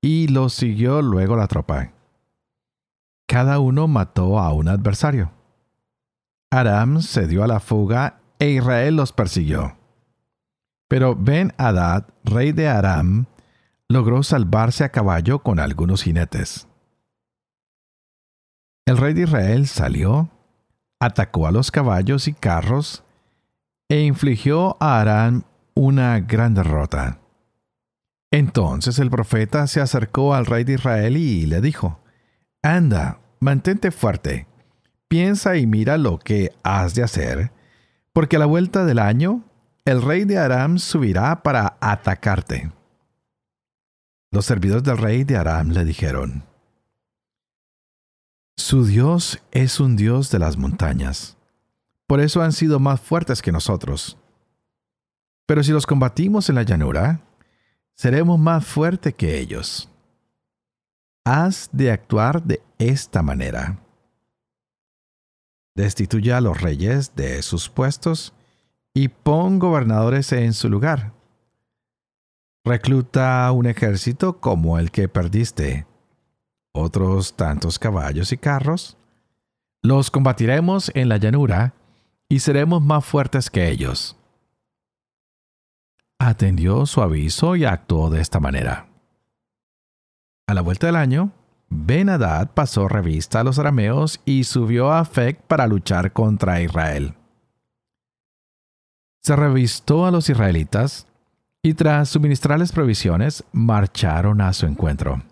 y 0.00 0.28
los 0.28 0.52
siguió 0.52 1.02
luego 1.02 1.36
la 1.36 1.48
tropa 1.48 1.94
cada 3.34 3.58
uno 3.58 3.88
mató 3.88 4.38
a 4.38 4.52
un 4.52 4.68
adversario. 4.68 5.32
Aram 6.50 7.00
se 7.00 7.26
dio 7.26 7.42
a 7.42 7.48
la 7.48 7.58
fuga 7.58 8.20
e 8.38 8.50
Israel 8.50 8.96
los 8.96 9.12
persiguió. 9.12 9.76
Pero 10.88 11.16
Ben 11.16 11.52
Hadad, 11.58 12.04
rey 12.24 12.52
de 12.52 12.68
Aram, 12.68 13.26
logró 13.88 14.22
salvarse 14.22 14.84
a 14.84 14.90
caballo 14.90 15.40
con 15.40 15.58
algunos 15.58 16.02
jinetes. 16.02 16.68
El 18.86 18.98
rey 18.98 19.14
de 19.14 19.22
Israel 19.22 19.66
salió, 19.66 20.30
atacó 21.00 21.46
a 21.46 21.52
los 21.52 21.70
caballos 21.70 22.28
y 22.28 22.34
carros 22.34 23.02
e 23.88 24.02
infligió 24.02 24.76
a 24.80 25.00
Aram 25.00 25.44
una 25.74 26.20
gran 26.20 26.54
derrota. 26.54 27.20
Entonces 28.30 28.98
el 28.98 29.10
profeta 29.10 29.66
se 29.66 29.80
acercó 29.80 30.34
al 30.34 30.46
rey 30.46 30.64
de 30.64 30.74
Israel 30.74 31.16
y 31.16 31.46
le 31.46 31.60
dijo, 31.60 32.00
Anda, 32.62 33.20
mantente 33.40 33.90
fuerte, 33.90 34.46
piensa 35.08 35.56
y 35.56 35.66
mira 35.66 35.98
lo 35.98 36.18
que 36.18 36.50
has 36.62 36.94
de 36.94 37.04
hacer, 37.04 37.52
porque 38.14 38.36
a 38.36 38.38
la 38.38 38.46
vuelta 38.46 38.86
del 38.86 38.98
año 38.98 39.44
el 39.84 40.00
rey 40.00 40.24
de 40.24 40.38
Aram 40.38 40.78
subirá 40.78 41.42
para 41.42 41.76
atacarte. 41.82 42.72
Los 44.30 44.46
servidores 44.46 44.82
del 44.82 44.96
rey 44.96 45.24
de 45.24 45.36
Aram 45.36 45.68
le 45.68 45.84
dijeron, 45.84 46.44
Su 48.56 48.86
Dios 48.86 49.42
es 49.50 49.78
un 49.78 49.96
Dios 49.96 50.30
de 50.30 50.38
las 50.38 50.56
montañas, 50.56 51.36
por 52.06 52.20
eso 52.20 52.40
han 52.40 52.52
sido 52.52 52.80
más 52.80 53.02
fuertes 53.02 53.42
que 53.42 53.52
nosotros. 53.52 54.16
Pero 55.44 55.62
si 55.62 55.72
los 55.72 55.84
combatimos 55.84 56.48
en 56.48 56.54
la 56.54 56.62
llanura, 56.62 57.20
seremos 57.94 58.38
más 58.38 58.64
fuertes 58.64 59.12
que 59.14 59.38
ellos 59.38 59.90
has 61.24 61.70
de 61.72 61.90
actuar 61.90 62.42
de 62.42 62.62
esta 62.78 63.22
manera. 63.22 63.78
Destituya 65.74 66.36
a 66.38 66.40
los 66.40 66.60
reyes 66.60 67.16
de 67.16 67.42
sus 67.42 67.68
puestos 67.68 68.32
y 68.94 69.08
pon 69.08 69.58
gobernadores 69.58 70.30
en 70.32 70.52
su 70.52 70.68
lugar. 70.68 71.12
Recluta 72.64 73.50
un 73.52 73.66
ejército 73.66 74.40
como 74.40 74.78
el 74.78 74.90
que 74.90 75.08
perdiste, 75.08 75.86
otros 76.72 77.34
tantos 77.36 77.78
caballos 77.78 78.32
y 78.32 78.38
carros. 78.38 78.96
Los 79.82 80.10
combatiremos 80.10 80.90
en 80.94 81.08
la 81.08 81.18
llanura 81.18 81.74
y 82.28 82.38
seremos 82.38 82.80
más 82.80 83.04
fuertes 83.04 83.50
que 83.50 83.68
ellos. 83.68 84.16
Atendió 86.18 86.86
su 86.86 87.02
aviso 87.02 87.56
y 87.56 87.64
actuó 87.64 88.08
de 88.08 88.20
esta 88.20 88.40
manera. 88.40 88.88
A 90.46 90.54
la 90.54 90.62
vuelta 90.62 90.86
del 90.86 90.96
año, 90.96 91.32
Ben-Hadad 91.76 92.50
pasó 92.54 92.86
revista 92.86 93.40
a 93.40 93.44
los 93.44 93.58
arameos 93.58 94.20
y 94.24 94.44
subió 94.44 94.92
a 94.92 95.00
Afec 95.00 95.42
para 95.42 95.66
luchar 95.66 96.12
contra 96.12 96.60
Israel. 96.60 97.14
Se 99.20 99.34
revistó 99.34 100.06
a 100.06 100.12
los 100.12 100.30
israelitas 100.30 101.08
y 101.62 101.74
tras 101.74 102.10
suministrarles 102.10 102.70
provisiones 102.70 103.42
marcharon 103.52 104.40
a 104.40 104.52
su 104.52 104.66
encuentro. 104.66 105.22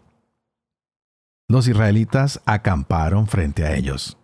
Los 1.48 1.68
israelitas 1.68 2.40
acamparon 2.44 3.28
frente 3.28 3.64
a 3.64 3.76
ellos. 3.76 4.18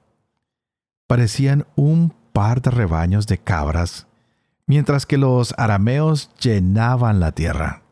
Parecían 1.06 1.66
un 1.76 2.12
par 2.32 2.62
de 2.62 2.70
rebaños 2.70 3.26
de 3.26 3.38
cabras, 3.38 4.08
mientras 4.66 5.06
que 5.06 5.18
los 5.18 5.54
arameos 5.56 6.30
llenaban 6.40 7.20
la 7.20 7.32
tierra. 7.32 7.82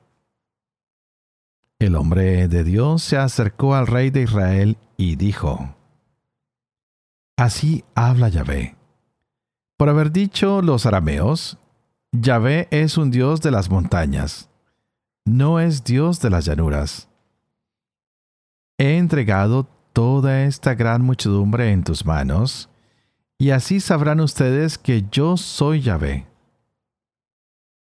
El 1.78 1.94
hombre 1.94 2.48
de 2.48 2.64
Dios 2.64 3.02
se 3.02 3.18
acercó 3.18 3.74
al 3.74 3.86
rey 3.86 4.08
de 4.08 4.22
Israel 4.22 4.78
y 4.96 5.16
dijo, 5.16 5.76
Así 7.36 7.84
habla 7.94 8.30
Yahvé. 8.30 8.76
Por 9.76 9.90
haber 9.90 10.10
dicho 10.10 10.62
los 10.62 10.86
arameos, 10.86 11.58
Yahvé 12.12 12.66
es 12.70 12.96
un 12.96 13.10
Dios 13.10 13.42
de 13.42 13.50
las 13.50 13.68
montañas, 13.68 14.48
no 15.26 15.60
es 15.60 15.84
Dios 15.84 16.20
de 16.20 16.30
las 16.30 16.46
llanuras. 16.46 17.10
He 18.78 18.96
entregado 18.96 19.68
toda 19.92 20.44
esta 20.44 20.74
gran 20.74 21.02
muchedumbre 21.02 21.72
en 21.72 21.84
tus 21.84 22.06
manos, 22.06 22.70
y 23.36 23.50
así 23.50 23.80
sabrán 23.80 24.20
ustedes 24.20 24.78
que 24.78 25.04
yo 25.12 25.36
soy 25.36 25.82
Yahvé. 25.82 26.26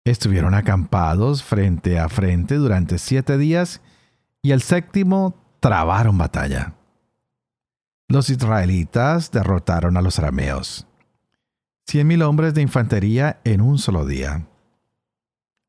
Estuvieron 0.04 0.52
acampados 0.54 1.42
frente 1.42 1.98
a 1.98 2.10
frente 2.10 2.56
durante 2.56 2.98
siete 2.98 3.38
días 3.38 3.80
y 4.42 4.52
el 4.52 4.60
séptimo 4.60 5.34
trabaron 5.60 6.18
batalla. 6.18 6.74
Los 8.08 8.28
israelitas 8.28 9.30
derrotaron 9.30 9.96
a 9.96 10.02
los 10.02 10.18
arameos. 10.18 10.86
Cien 11.86 12.06
mil 12.06 12.20
hombres 12.22 12.52
de 12.52 12.60
infantería 12.60 13.40
en 13.44 13.62
un 13.62 13.78
solo 13.78 14.04
día. 14.04 14.46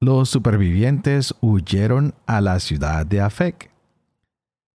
Los 0.02 0.30
supervivientes 0.30 1.34
huyeron 1.40 2.14
a 2.26 2.42
la 2.42 2.60
ciudad 2.60 3.06
de 3.06 3.22
Afec. 3.22 3.72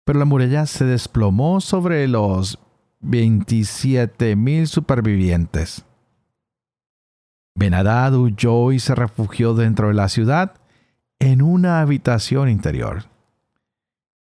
Pero 0.05 0.19
la 0.19 0.25
muralla 0.25 0.65
se 0.65 0.85
desplomó 0.85 1.59
sobre 1.59 2.07
los 2.07 2.59
veintisiete 3.01 4.37
mil 4.37 4.67
supervivientes. 4.67 5.85
Benadad 7.59 8.13
huyó 8.15 8.71
y 8.71 8.79
se 8.79 8.95
refugió 8.95 9.53
dentro 9.53 9.89
de 9.89 9.93
la 9.93 10.07
ciudad 10.07 10.53
en 11.19 11.41
una 11.41 11.81
habitación 11.81 12.47
interior. 12.47 13.03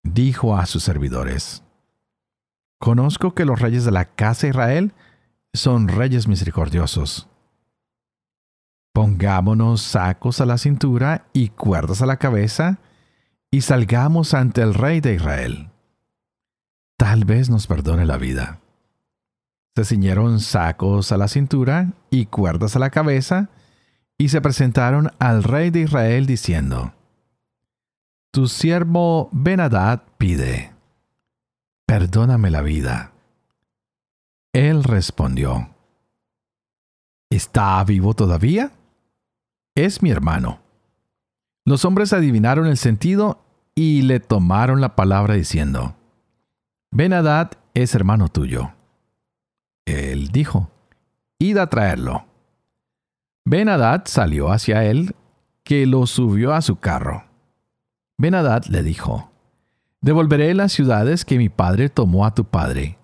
Dijo 0.04 0.56
a 0.56 0.66
sus 0.66 0.84
servidores, 0.84 1.62
Conozco 2.80 3.36
que 3.36 3.44
los 3.44 3.60
reyes 3.60 3.84
de 3.84 3.92
la 3.92 4.06
casa 4.06 4.48
de 4.48 4.52
Israel 4.52 4.94
son 5.54 5.90
reyes 5.90 6.30
misericordiosos. 6.30 7.28
Pongámonos 8.94 9.82
sacos 9.82 10.40
a 10.40 10.46
la 10.46 10.58
cintura 10.58 11.28
y 11.34 11.50
cuerdas 11.50 12.02
a 12.02 12.06
la 12.06 12.16
cabeza 12.16 12.80
y 13.52 13.62
salgamos 13.62 14.34
ante 14.34 14.62
el 14.62 14.74
rey 14.74 15.02
de 15.02 15.14
Israel. 15.14 15.72
Tal 16.98 17.26
vez 17.26 17.50
nos 17.50 17.68
perdone 17.68 18.06
la 18.06 18.16
vida. 18.16 18.62
Se 19.76 19.84
ciñeron 19.84 20.40
sacos 20.40 21.12
a 21.12 21.18
la 21.18 21.28
cintura 21.28 21.92
y 22.10 22.28
cuerdas 22.28 22.76
a 22.76 22.80
la 22.80 22.92
cabeza, 22.92 23.50
y 24.18 24.30
se 24.30 24.40
presentaron 24.40 25.12
al 25.20 25.44
rey 25.44 25.70
de 25.70 25.82
Israel 25.82 26.26
diciendo, 26.26 26.94
Tu 28.32 28.48
siervo 28.48 29.30
Benadad 29.34 30.04
pide, 30.18 30.74
perdóname 31.86 32.50
la 32.52 32.62
vida. 32.62 33.12
Él 34.54 34.86
respondió, 34.86 35.70
¿Está 37.30 37.84
vivo 37.84 38.14
todavía? 38.14 38.72
Es 39.76 40.02
mi 40.02 40.10
hermano. 40.10 40.60
Los 41.66 41.84
hombres 41.84 42.14
adivinaron 42.14 42.68
el 42.68 42.78
sentido 42.78 43.44
y 43.76 44.04
le 44.04 44.22
tomaron 44.22 44.80
la 44.80 44.96
palabra 44.96 45.34
diciendo, 45.34 45.98
Benadad 46.92 47.52
es 47.74 47.94
hermano 47.94 48.30
tuyo. 48.30 48.75
Él 49.86 50.30
dijo, 50.30 50.70
Id 51.40 51.58
a 51.58 51.68
traerlo. 51.68 52.26
Ben-Hadad 53.46 54.04
salió 54.06 54.52
hacia 54.52 54.84
él, 54.86 55.16
que 55.64 55.86
lo 55.86 56.08
subió 56.08 56.54
a 56.54 56.62
su 56.62 56.78
carro. 56.78 57.26
Ben-Hadad 58.18 58.66
le 58.66 58.84
dijo, 58.84 59.32
Devolveré 60.02 60.54
las 60.54 60.72
ciudades 60.72 61.26
que 61.26 61.38
mi 61.38 61.50
padre 61.50 61.90
tomó 61.90 62.26
a 62.26 62.34
tu 62.34 62.46
padre, 62.46 62.98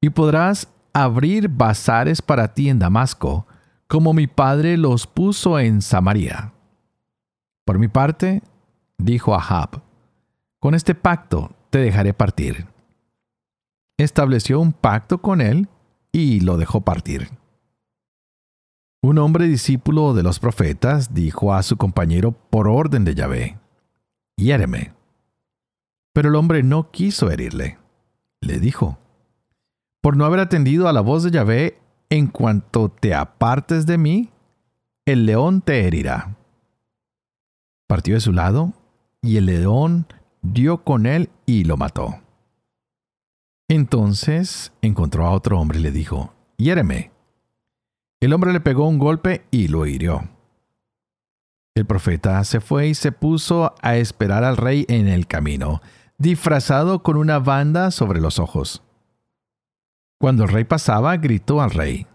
y 0.00 0.10
podrás 0.10 0.68
abrir 0.92 1.48
bazares 1.48 2.22
para 2.22 2.54
ti 2.54 2.68
en 2.68 2.78
Damasco, 2.78 3.46
como 3.86 4.12
mi 4.12 4.26
padre 4.26 4.76
los 4.76 5.06
puso 5.06 5.58
en 5.58 5.82
Samaria. 5.82 6.52
Por 7.64 7.78
mi 7.78 7.88
parte, 7.88 8.42
dijo 8.98 9.34
Ahab, 9.34 9.82
con 10.58 10.74
este 10.74 10.94
pacto 10.94 11.50
te 11.70 11.78
dejaré 11.78 12.14
partir. 12.14 12.66
Estableció 13.98 14.60
un 14.60 14.72
pacto 14.72 15.18
con 15.18 15.40
él 15.40 15.68
y 16.16 16.40
lo 16.40 16.56
dejó 16.56 16.80
partir. 16.80 17.28
Un 19.02 19.18
hombre 19.18 19.46
discípulo 19.46 20.14
de 20.14 20.22
los 20.22 20.38
profetas 20.38 21.12
dijo 21.12 21.52
a 21.52 21.62
su 21.62 21.76
compañero 21.76 22.32
por 22.32 22.68
orden 22.68 23.04
de 23.04 23.14
Yahvé, 23.14 23.58
Hiéreme. 24.38 24.94
Pero 26.14 26.30
el 26.30 26.36
hombre 26.36 26.62
no 26.62 26.90
quiso 26.90 27.30
herirle. 27.30 27.76
Le 28.40 28.58
dijo, 28.60 28.96
Por 30.00 30.16
no 30.16 30.24
haber 30.24 30.40
atendido 30.40 30.88
a 30.88 30.94
la 30.94 31.02
voz 31.02 31.22
de 31.22 31.32
Yahvé, 31.32 31.78
en 32.08 32.28
cuanto 32.28 32.88
te 32.88 33.12
apartes 33.12 33.84
de 33.84 33.98
mí, 33.98 34.30
el 35.04 35.26
león 35.26 35.60
te 35.60 35.86
herirá. 35.86 36.34
Partió 37.86 38.14
de 38.14 38.20
su 38.20 38.32
lado, 38.32 38.72
y 39.20 39.36
el 39.36 39.44
león 39.44 40.06
dio 40.40 40.82
con 40.82 41.04
él 41.04 41.28
y 41.44 41.64
lo 41.64 41.76
mató. 41.76 42.25
Entonces 43.68 44.72
encontró 44.80 45.26
a 45.26 45.30
otro 45.30 45.58
hombre 45.58 45.80
y 45.80 45.82
le 45.82 45.90
dijo, 45.90 46.32
Hiéreme. 46.56 47.10
El 48.20 48.32
hombre 48.32 48.52
le 48.52 48.60
pegó 48.60 48.88
un 48.88 48.98
golpe 48.98 49.44
y 49.50 49.68
lo 49.68 49.86
hirió. 49.86 50.28
El 51.74 51.84
profeta 51.84 52.42
se 52.44 52.60
fue 52.60 52.88
y 52.88 52.94
se 52.94 53.12
puso 53.12 53.74
a 53.82 53.96
esperar 53.96 54.44
al 54.44 54.56
rey 54.56 54.86
en 54.88 55.08
el 55.08 55.26
camino, 55.26 55.82
disfrazado 56.16 57.02
con 57.02 57.16
una 57.16 57.38
banda 57.40 57.90
sobre 57.90 58.20
los 58.20 58.38
ojos. 58.38 58.82
Cuando 60.18 60.44
el 60.44 60.50
rey 60.50 60.64
pasaba, 60.64 61.16
gritó 61.16 61.60
al 61.60 61.72
rey, 61.72 62.06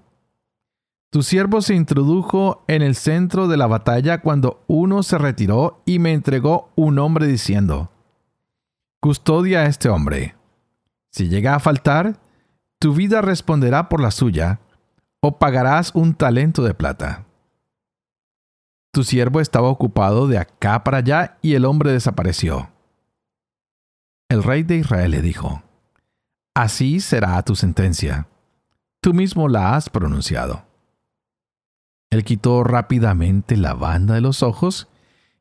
Tu 1.12 1.22
siervo 1.22 1.62
se 1.62 1.76
introdujo 1.76 2.64
en 2.68 2.82
el 2.82 2.96
centro 2.96 3.48
de 3.50 3.58
la 3.58 3.68
batalla 3.68 4.22
cuando 4.22 4.64
uno 4.68 5.04
se 5.04 5.18
retiró 5.18 5.84
y 5.86 6.00
me 6.00 6.14
entregó 6.14 6.72
un 6.76 6.98
hombre 6.98 7.28
diciendo, 7.28 7.92
Custodia 9.02 9.60
a 9.60 9.66
este 9.66 9.90
hombre 9.90 10.36
si 11.12 11.28
llega 11.28 11.56
a 11.56 11.60
faltar, 11.60 12.20
tu 12.80 12.94
vida 12.94 13.22
responderá 13.22 13.90
por 13.90 14.02
la 14.02 14.12
suya, 14.12 14.62
o 15.22 15.38
pagarás 15.38 15.92
un 15.94 16.16
talento 16.16 16.64
de 16.64 16.74
plata. 16.74 17.26
Tu 18.94 19.04
siervo 19.04 19.40
estaba 19.40 19.68
ocupado 19.68 20.28
de 20.28 20.38
acá 20.38 20.84
para 20.84 20.98
allá 20.98 21.38
y 21.42 21.54
el 21.54 21.66
hombre 21.66 21.92
desapareció. 21.92 22.72
El 24.30 24.44
rey 24.44 24.64
de 24.64 24.78
Israel 24.78 25.12
le 25.12 25.22
dijo, 25.22 25.62
Así 26.56 27.00
será 27.02 27.42
tu 27.44 27.56
sentencia. 27.56 28.28
Tú 29.02 29.14
mismo 29.14 29.48
la 29.48 29.76
has 29.76 29.90
pronunciado. 29.90 30.66
Él 32.10 32.24
quitó 32.24 32.64
rápidamente 32.64 33.56
la 33.58 33.74
banda 33.74 34.16
de 34.16 34.22
los 34.22 34.44
ojos 34.44 34.88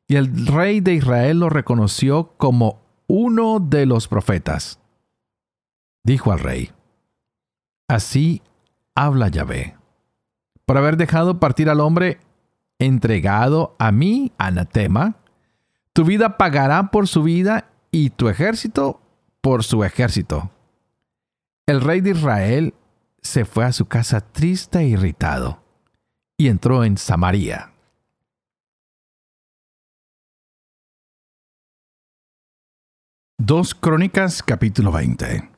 y 0.07 0.15
el 0.15 0.47
rey 0.47 0.79
de 0.79 0.93
Israel 0.93 1.39
lo 1.39 1.49
reconoció 1.49 2.33
como 2.37 2.81
uno 3.07 3.59
de 3.59 3.85
los 3.85 4.07
profetas 4.07 4.80
dijo 6.03 6.31
al 6.31 6.39
rey, 6.39 6.71
Así 7.87 8.41
habla 8.95 9.27
Yahvé, 9.27 9.75
por 10.65 10.77
haber 10.77 10.97
dejado 10.97 11.39
partir 11.39 11.69
al 11.69 11.81
hombre 11.81 12.19
entregado 12.79 13.75
a 13.79 13.91
mí, 13.91 14.31
anatema, 14.37 15.17
tu 15.93 16.05
vida 16.05 16.37
pagará 16.37 16.89
por 16.89 17.07
su 17.07 17.23
vida 17.23 17.69
y 17.91 18.11
tu 18.11 18.29
ejército 18.29 19.01
por 19.41 19.63
su 19.63 19.83
ejército. 19.83 20.51
El 21.65 21.81
rey 21.81 22.01
de 22.01 22.11
Israel 22.11 22.73
se 23.21 23.45
fue 23.45 23.65
a 23.65 23.71
su 23.71 23.85
casa 23.85 24.21
triste 24.21 24.79
e 24.79 24.87
irritado 24.87 25.61
y 26.37 26.47
entró 26.47 26.83
en 26.83 26.97
Samaria. 26.97 27.71
Dos 33.37 33.75
Crónicas 33.75 34.43
capítulo 34.43 34.91
20 34.91 35.50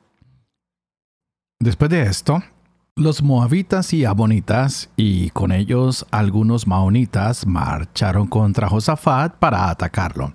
Después 1.60 1.90
de 1.90 2.02
esto, 2.02 2.42
los 2.96 3.22
moabitas 3.22 3.92
y 3.92 4.04
abonitas, 4.04 4.90
y 4.96 5.30
con 5.30 5.50
ellos 5.50 6.06
algunos 6.10 6.66
maonitas, 6.66 7.46
marcharon 7.46 8.26
contra 8.26 8.68
Josafat 8.68 9.34
para 9.36 9.68
atacarlo. 9.68 10.32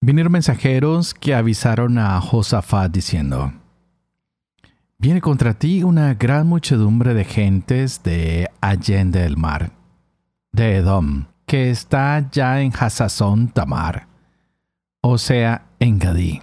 Vinieron 0.00 0.32
mensajeros 0.32 1.14
que 1.14 1.34
avisaron 1.34 1.98
a 1.98 2.20
Josafat 2.20 2.90
diciendo, 2.92 3.52
Viene 4.98 5.20
contra 5.20 5.54
ti 5.54 5.82
una 5.82 6.14
gran 6.14 6.46
muchedumbre 6.46 7.14
de 7.14 7.24
gentes 7.24 8.02
de 8.02 8.50
Allende 8.60 9.20
del 9.20 9.36
mar, 9.36 9.70
de 10.52 10.76
Edom, 10.76 11.26
que 11.46 11.70
está 11.70 12.28
ya 12.30 12.60
en 12.60 12.72
Hasazón 12.72 13.48
Tamar, 13.48 14.06
o 15.00 15.18
sea, 15.18 15.66
en 15.78 15.98
Gadí. 15.98 16.42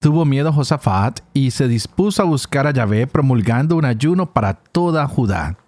Tuvo 0.00 0.24
miedo 0.24 0.52
Josafat 0.52 1.20
y 1.34 1.50
se 1.50 1.66
dispuso 1.66 2.22
a 2.22 2.26
buscar 2.26 2.66
a 2.68 2.70
Yahvé 2.70 3.08
promulgando 3.08 3.76
un 3.76 3.84
ayuno 3.84 4.32
para 4.32 4.54
toda 4.54 5.06
Judá. 5.08 5.58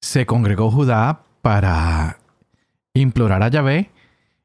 Se 0.00 0.24
congregó 0.24 0.70
Judá 0.70 1.22
para 1.42 2.18
implorar 2.94 3.42
a 3.42 3.48
Yahvé 3.48 3.90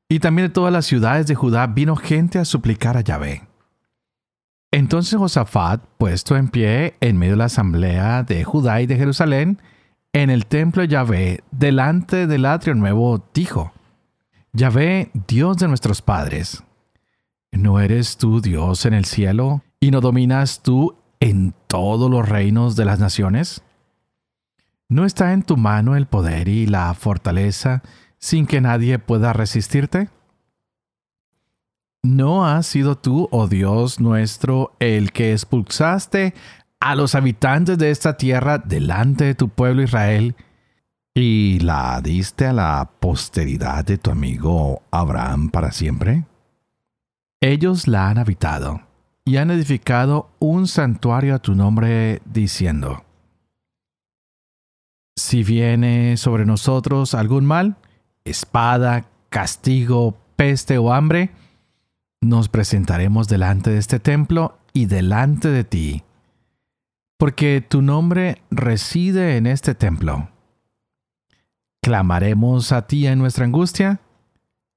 y 0.09 0.19
también 0.19 0.49
de 0.49 0.53
todas 0.53 0.73
las 0.73 0.85
ciudades 0.85 1.25
de 1.27 1.35
Judá 1.35 1.67
vino 1.67 1.95
gente 1.95 2.37
a 2.37 2.45
suplicar 2.45 2.97
a 2.97 3.01
Yahvé. 3.01 3.47
Entonces 4.71 5.17
Josafat, 5.17 5.81
puesto 5.97 6.35
en 6.35 6.49
pie 6.49 6.95
en 6.99 7.17
medio 7.17 7.33
de 7.33 7.37
la 7.37 7.45
asamblea 7.45 8.23
de 8.23 8.43
Judá 8.43 8.81
y 8.81 8.87
de 8.87 8.97
Jerusalén, 8.97 9.61
en 10.11 10.29
el 10.29 10.47
templo 10.47 10.81
de 10.81 10.89
Yahvé, 10.89 11.43
delante 11.51 12.27
del 12.27 12.45
atrio 12.45 12.75
nuevo, 12.75 13.25
dijo, 13.33 13.71
Yahvé, 14.51 15.11
Dios 15.27 15.57
de 15.57 15.69
nuestros 15.69 16.01
padres, 16.01 16.61
¿no 17.55 17.79
eres 17.79 18.17
tú 18.17 18.41
Dios 18.41 18.85
en 18.85 18.93
el 18.93 19.05
cielo 19.05 19.63
y 19.79 19.91
no 19.91 20.01
dominas 20.01 20.61
tú 20.61 20.95
en 21.19 21.53
todos 21.67 22.11
los 22.11 22.27
reinos 22.27 22.75
de 22.75 22.85
las 22.85 22.99
naciones? 22.99 23.63
¿No 24.89 25.05
está 25.05 25.33
en 25.33 25.43
tu 25.43 25.57
mano 25.57 25.95
el 25.95 26.05
poder 26.05 26.47
y 26.47 26.67
la 26.67 26.93
fortaleza 26.93 27.81
sin 28.17 28.45
que 28.45 28.61
nadie 28.61 28.99
pueda 28.99 29.33
resistirte? 29.33 30.09
¿No 32.03 32.45
has 32.45 32.67
sido 32.67 32.97
tú, 32.97 33.27
oh 33.31 33.47
Dios 33.47 33.99
nuestro, 33.99 34.75
el 34.79 35.11
que 35.11 35.31
expulsaste 35.31 36.35
a 36.79 36.93
los 36.93 37.15
habitantes 37.15 37.77
de 37.79 37.89
esta 37.89 38.15
tierra 38.15 38.59
delante 38.59 39.23
de 39.23 39.33
tu 39.33 39.49
pueblo 39.49 39.81
Israel 39.81 40.35
y 41.15 41.59
la 41.61 41.99
diste 42.01 42.45
a 42.45 42.53
la 42.53 42.91
posteridad 42.99 43.83
de 43.85 43.97
tu 43.97 44.11
amigo 44.11 44.83
Abraham 44.91 45.49
para 45.49 45.71
siempre? 45.71 46.25
Ellos 47.47 47.87
la 47.87 48.09
han 48.09 48.17
habitado 48.17 48.81
y 49.23 49.37
han 49.37 49.51
edificado 49.51 50.31
un 50.39 50.67
santuario 50.67 51.35
a 51.35 51.37
tu 51.37 51.53
nombre 51.53 52.19
diciendo, 52.25 53.05
si 55.15 55.43
viene 55.43 56.17
sobre 56.17 56.47
nosotros 56.47 57.13
algún 57.13 57.45
mal, 57.45 57.75
espada, 58.23 59.05
castigo, 59.29 60.17
peste 60.35 60.79
o 60.79 60.91
hambre, 60.91 61.29
nos 62.19 62.49
presentaremos 62.49 63.27
delante 63.27 63.69
de 63.69 63.77
este 63.77 63.99
templo 63.99 64.57
y 64.73 64.87
delante 64.87 65.49
de 65.49 65.63
ti, 65.63 66.03
porque 67.19 67.61
tu 67.61 67.83
nombre 67.83 68.41
reside 68.49 69.37
en 69.37 69.45
este 69.45 69.75
templo. 69.75 70.29
Clamaremos 71.83 72.71
a 72.71 72.87
ti 72.87 73.05
en 73.05 73.19
nuestra 73.19 73.45
angustia, 73.45 73.99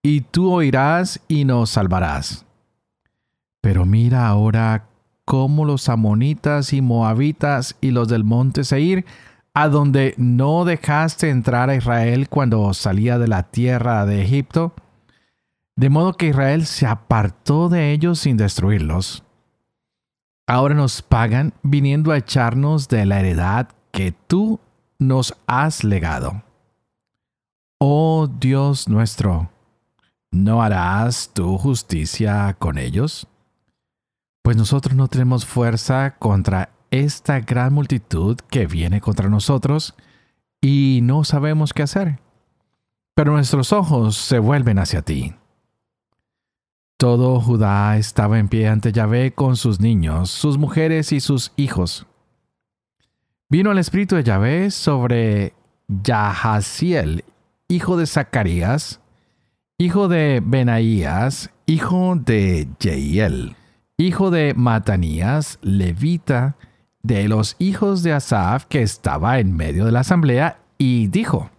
y 0.02 0.20
tú 0.20 0.52
oirás 0.52 1.22
y 1.28 1.46
nos 1.46 1.70
salvarás. 1.70 2.44
Pero 3.68 3.84
mira 3.84 4.26
ahora 4.26 4.86
cómo 5.26 5.66
los 5.66 5.90
amonitas 5.90 6.72
y 6.72 6.80
moabitas 6.80 7.76
y 7.82 7.90
los 7.90 8.08
del 8.08 8.24
monte 8.24 8.64
Seir 8.64 9.04
a 9.52 9.68
donde 9.68 10.14
no 10.16 10.64
dejaste 10.64 11.28
entrar 11.28 11.68
a 11.68 11.74
Israel 11.74 12.30
cuando 12.30 12.72
salía 12.72 13.18
de 13.18 13.28
la 13.28 13.42
tierra 13.42 14.06
de 14.06 14.22
Egipto, 14.22 14.72
de 15.76 15.90
modo 15.90 16.14
que 16.14 16.28
Israel 16.28 16.64
se 16.64 16.86
apartó 16.86 17.68
de 17.68 17.92
ellos 17.92 18.20
sin 18.20 18.38
destruirlos. 18.38 19.22
Ahora 20.46 20.74
nos 20.74 21.02
pagan 21.02 21.52
viniendo 21.62 22.12
a 22.12 22.16
echarnos 22.16 22.88
de 22.88 23.04
la 23.04 23.20
heredad 23.20 23.68
que 23.92 24.12
tú 24.12 24.60
nos 24.98 25.36
has 25.46 25.84
legado. 25.84 26.42
Oh 27.80 28.28
Dios 28.28 28.88
nuestro, 28.88 29.50
¿no 30.30 30.62
harás 30.62 31.32
tu 31.34 31.58
justicia 31.58 32.56
con 32.58 32.78
ellos? 32.78 33.28
Pues 34.48 34.56
nosotros 34.56 34.96
no 34.96 35.08
tenemos 35.08 35.44
fuerza 35.44 36.16
contra 36.18 36.70
esta 36.90 37.38
gran 37.40 37.74
multitud 37.74 38.38
que 38.48 38.66
viene 38.66 38.98
contra 38.98 39.28
nosotros 39.28 39.94
y 40.62 41.00
no 41.02 41.22
sabemos 41.24 41.74
qué 41.74 41.82
hacer. 41.82 42.18
Pero 43.14 43.32
nuestros 43.32 43.74
ojos 43.74 44.16
se 44.16 44.38
vuelven 44.38 44.78
hacia 44.78 45.02
ti. 45.02 45.34
Todo 46.96 47.42
Judá 47.42 47.98
estaba 47.98 48.38
en 48.38 48.48
pie 48.48 48.68
ante 48.68 48.90
Yahvé 48.90 49.34
con 49.34 49.54
sus 49.54 49.80
niños, 49.80 50.30
sus 50.30 50.56
mujeres 50.56 51.12
y 51.12 51.20
sus 51.20 51.52
hijos. 51.56 52.06
Vino 53.50 53.70
el 53.70 53.76
espíritu 53.76 54.16
de 54.16 54.24
Yahvé 54.24 54.70
sobre 54.70 55.52
Yahaziel, 55.88 57.22
hijo 57.68 57.98
de 57.98 58.06
Zacarías, 58.06 58.98
hijo 59.76 60.08
de 60.08 60.40
Benaías, 60.42 61.50
hijo 61.66 62.16
de 62.16 62.66
Jeiel, 62.80 63.57
hijo 63.98 64.30
de 64.30 64.54
Matanías, 64.54 65.58
levita, 65.60 66.56
de 67.02 67.28
los 67.28 67.56
hijos 67.58 68.02
de 68.02 68.12
Asaf 68.12 68.64
que 68.66 68.82
estaba 68.82 69.38
en 69.38 69.56
medio 69.56 69.84
de 69.84 69.92
la 69.92 70.00
asamblea 70.00 70.60
y 70.78 71.08
dijo, 71.08 71.50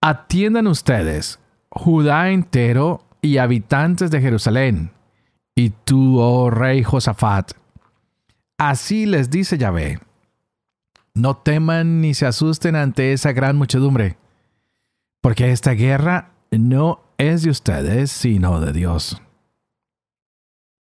Atiendan 0.00 0.66
ustedes, 0.66 1.38
Judá 1.70 2.30
entero 2.30 3.04
y 3.20 3.38
habitantes 3.38 4.10
de 4.10 4.20
Jerusalén, 4.20 4.90
y 5.54 5.70
tú, 5.70 6.18
oh 6.18 6.50
rey 6.50 6.82
Josafat. 6.82 7.52
Así 8.58 9.06
les 9.06 9.30
dice 9.30 9.58
Yahvé, 9.58 10.00
no 11.14 11.36
teman 11.36 12.00
ni 12.00 12.14
se 12.14 12.26
asusten 12.26 12.74
ante 12.74 13.12
esa 13.12 13.32
gran 13.32 13.56
muchedumbre, 13.56 14.16
porque 15.20 15.52
esta 15.52 15.72
guerra 15.72 16.30
no 16.50 17.00
es 17.18 17.42
de 17.42 17.50
ustedes, 17.50 18.10
sino 18.10 18.60
de 18.60 18.72
Dios. 18.72 19.22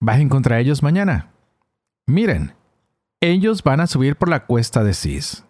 Bajen 0.00 0.28
contra 0.28 0.60
ellos 0.60 0.82
mañana. 0.82 1.30
Miren, 2.06 2.54
ellos 3.20 3.62
van 3.62 3.80
a 3.80 3.86
subir 3.86 4.16
por 4.16 4.28
la 4.28 4.46
cuesta 4.46 4.84
de 4.84 4.94
Cis. 4.94 5.44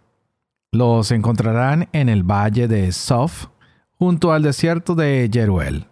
Los 0.72 1.12
encontrarán 1.12 1.88
en 1.92 2.08
el 2.08 2.22
valle 2.22 2.68
de 2.68 2.90
Sof, 2.92 3.46
junto 3.98 4.32
al 4.32 4.42
desierto 4.42 4.94
de 4.94 5.28
Jeruel. 5.32 5.86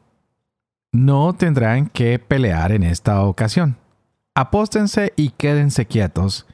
No 0.92 1.34
tendrán 1.34 1.88
que 1.88 2.18
pelear 2.18 2.72
en 2.72 2.82
esta 2.82 3.22
ocasión. 3.22 3.76
Apóstense 4.34 5.12
y 5.16 5.30
quédense 5.30 5.86
quietos, 5.86 6.46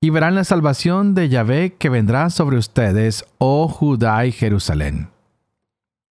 y 0.00 0.10
verán 0.10 0.34
la 0.34 0.44
salvación 0.44 1.14
de 1.14 1.28
Yahvé 1.28 1.74
que 1.74 1.88
vendrá 1.88 2.28
sobre 2.30 2.58
ustedes, 2.58 3.24
oh 3.38 3.68
Judá 3.68 4.26
y 4.26 4.32
Jerusalén. 4.32 5.10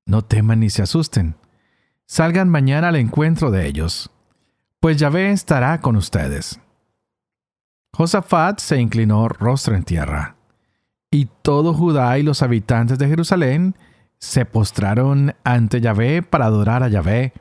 No 0.06 0.22
teman 0.22 0.60
ni 0.60 0.70
se 0.70 0.82
asusten. 0.82 1.36
Salgan 2.06 2.48
mañana 2.48 2.88
al 2.88 2.96
encuentro 2.96 3.50
de 3.50 3.66
ellos, 3.66 4.10
pues 4.82 4.96
Yahvé 4.96 5.30
estará 5.30 5.80
con 5.80 5.94
ustedes. 5.94 6.58
Josafat 7.92 8.58
se 8.58 8.80
inclinó 8.80 9.28
rostro 9.28 9.76
en 9.76 9.84
tierra, 9.84 10.34
y 11.08 11.28
todo 11.42 11.72
Judá 11.72 12.18
y 12.18 12.24
los 12.24 12.42
habitantes 12.42 12.98
de 12.98 13.06
Jerusalén 13.06 13.76
se 14.18 14.44
postraron 14.44 15.36
ante 15.44 15.80
Yahvé 15.80 16.22
para 16.22 16.46
adorar 16.46 16.82
a 16.82 16.88
Yahvé. 16.88 17.32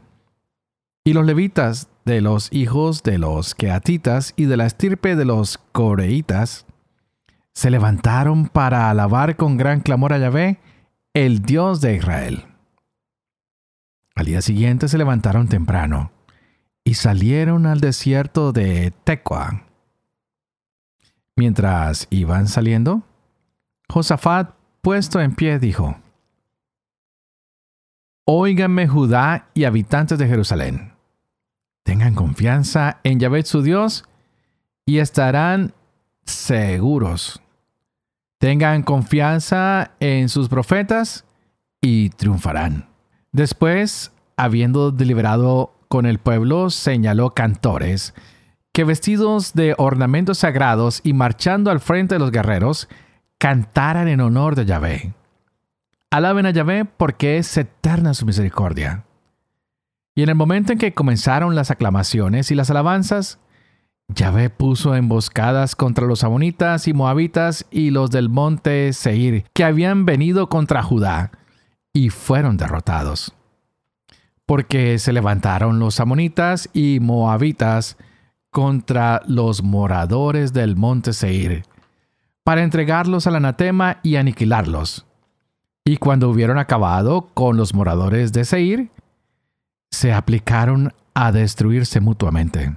Y 1.03 1.13
los 1.13 1.25
levitas 1.25 1.89
de 2.05 2.21
los 2.21 2.53
hijos 2.53 3.01
de 3.01 3.17
los 3.17 3.55
Keatitas 3.55 4.33
y 4.35 4.45
de 4.45 4.57
la 4.57 4.67
estirpe 4.67 5.15
de 5.15 5.25
los 5.25 5.57
Coreitas 5.71 6.67
se 7.53 7.71
levantaron 7.71 8.49
para 8.49 8.91
alabar 8.91 9.35
con 9.35 9.57
gran 9.57 9.79
clamor 9.79 10.13
a 10.13 10.19
Yahvé, 10.19 10.59
el 11.15 11.41
Dios 11.41 11.81
de 11.81 11.95
Israel. 11.95 12.45
Al 14.13 14.27
día 14.27 14.43
siguiente 14.43 14.87
se 14.87 14.99
levantaron 14.99 15.47
temprano 15.47 16.11
y 16.83 16.95
salieron 16.95 17.65
al 17.65 17.79
desierto 17.79 18.51
de 18.51 18.91
Tecoa 19.03 19.65
Mientras 21.35 22.07
iban 22.09 22.47
saliendo, 22.47 23.03
Josafat, 23.89 24.53
puesto 24.81 25.19
en 25.19 25.33
pie, 25.33 25.59
dijo, 25.59 25.97
Óiganme 28.25 28.87
Judá 28.87 29.49
y 29.53 29.63
habitantes 29.63 30.19
de 30.19 30.27
Jerusalén. 30.27 30.93
Tengan 31.83 32.13
confianza 32.13 32.99
en 33.03 33.19
Yahvé 33.19 33.43
su 33.43 33.61
Dios 33.63 34.05
y 34.85 34.99
estarán 34.99 35.73
seguros. 36.25 37.41
Tengan 38.37 38.83
confianza 38.83 39.91
en 39.99 40.29
sus 40.29 40.47
profetas 40.47 41.25
y 41.81 42.09
triunfarán. 42.09 42.87
Después, 43.31 44.11
habiendo 44.37 44.91
deliberado 44.91 45.73
con 45.91 46.05
el 46.05 46.19
pueblo, 46.19 46.69
señaló 46.69 47.31
cantores 47.31 48.13
que 48.71 48.85
vestidos 48.85 49.53
de 49.53 49.75
ornamentos 49.77 50.37
sagrados 50.37 51.01
y 51.03 51.11
marchando 51.11 51.69
al 51.69 51.81
frente 51.81 52.15
de 52.15 52.19
los 52.19 52.31
guerreros, 52.31 52.87
cantaran 53.37 54.07
en 54.07 54.21
honor 54.21 54.55
de 54.55 54.65
Yahvé. 54.65 55.13
Alaben 56.09 56.45
a 56.45 56.51
Yahvé 56.51 56.85
porque 56.85 57.37
es 57.37 57.57
eterna 57.57 58.13
su 58.13 58.25
misericordia. 58.25 59.03
Y 60.15 60.23
en 60.23 60.29
el 60.29 60.35
momento 60.35 60.71
en 60.71 60.79
que 60.79 60.93
comenzaron 60.93 61.55
las 61.55 61.71
aclamaciones 61.71 62.51
y 62.51 62.55
las 62.55 62.69
alabanzas, 62.69 63.37
Yahvé 64.07 64.49
puso 64.49 64.95
emboscadas 64.95 65.75
contra 65.75 66.07
los 66.07 66.23
amonitas 66.23 66.87
y 66.87 66.93
moabitas 66.93 67.65
y 67.69 67.89
los 67.89 68.11
del 68.11 68.29
monte 68.29 68.93
Seir, 68.93 69.43
que 69.53 69.65
habían 69.65 70.05
venido 70.05 70.47
contra 70.47 70.83
Judá, 70.83 71.31
y 71.91 72.09
fueron 72.09 72.55
derrotados. 72.55 73.33
Porque 74.51 74.99
se 74.99 75.13
levantaron 75.13 75.79
los 75.79 76.01
amonitas 76.01 76.69
y 76.73 76.99
moabitas 76.99 77.95
contra 78.49 79.21
los 79.25 79.63
moradores 79.63 80.51
del 80.51 80.75
monte 80.75 81.13
Seir, 81.13 81.63
para 82.43 82.61
entregarlos 82.61 83.27
al 83.27 83.37
anatema 83.37 84.01
y 84.03 84.17
aniquilarlos. 84.17 85.05
Y 85.85 85.95
cuando 85.95 86.29
hubieron 86.29 86.57
acabado 86.57 87.29
con 87.33 87.55
los 87.55 87.73
moradores 87.73 88.33
de 88.33 88.43
Seir, 88.43 88.91
se 89.89 90.11
aplicaron 90.11 90.93
a 91.13 91.31
destruirse 91.31 92.01
mutuamente. 92.01 92.75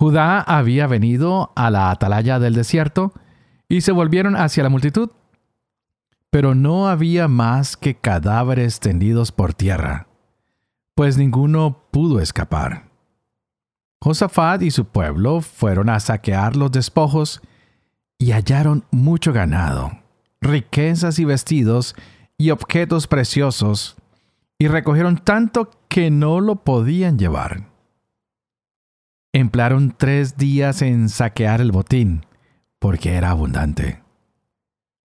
Judá 0.00 0.40
había 0.40 0.88
venido 0.88 1.52
a 1.54 1.70
la 1.70 1.92
atalaya 1.92 2.40
del 2.40 2.54
desierto 2.54 3.12
y 3.68 3.82
se 3.82 3.92
volvieron 3.92 4.34
hacia 4.34 4.64
la 4.64 4.68
multitud. 4.68 5.10
Pero 6.32 6.54
no 6.54 6.88
había 6.88 7.28
más 7.28 7.76
que 7.76 7.94
cadáveres 7.94 8.80
tendidos 8.80 9.32
por 9.32 9.52
tierra, 9.52 10.06
pues 10.94 11.18
ninguno 11.18 11.84
pudo 11.90 12.20
escapar. 12.20 12.88
Josafat 14.00 14.62
y 14.62 14.70
su 14.70 14.86
pueblo 14.86 15.42
fueron 15.42 15.90
a 15.90 16.00
saquear 16.00 16.56
los 16.56 16.72
despojos 16.72 17.42
y 18.16 18.32
hallaron 18.32 18.86
mucho 18.90 19.34
ganado, 19.34 19.92
riquezas 20.40 21.18
y 21.18 21.26
vestidos 21.26 21.94
y 22.38 22.48
objetos 22.48 23.08
preciosos, 23.08 23.96
y 24.58 24.68
recogieron 24.68 25.18
tanto 25.18 25.70
que 25.88 26.10
no 26.10 26.40
lo 26.40 26.64
podían 26.64 27.18
llevar. 27.18 27.68
Emplearon 29.34 29.94
tres 29.98 30.38
días 30.38 30.80
en 30.80 31.10
saquear 31.10 31.60
el 31.60 31.72
botín, 31.72 32.24
porque 32.78 33.16
era 33.16 33.30
abundante. 33.32 34.02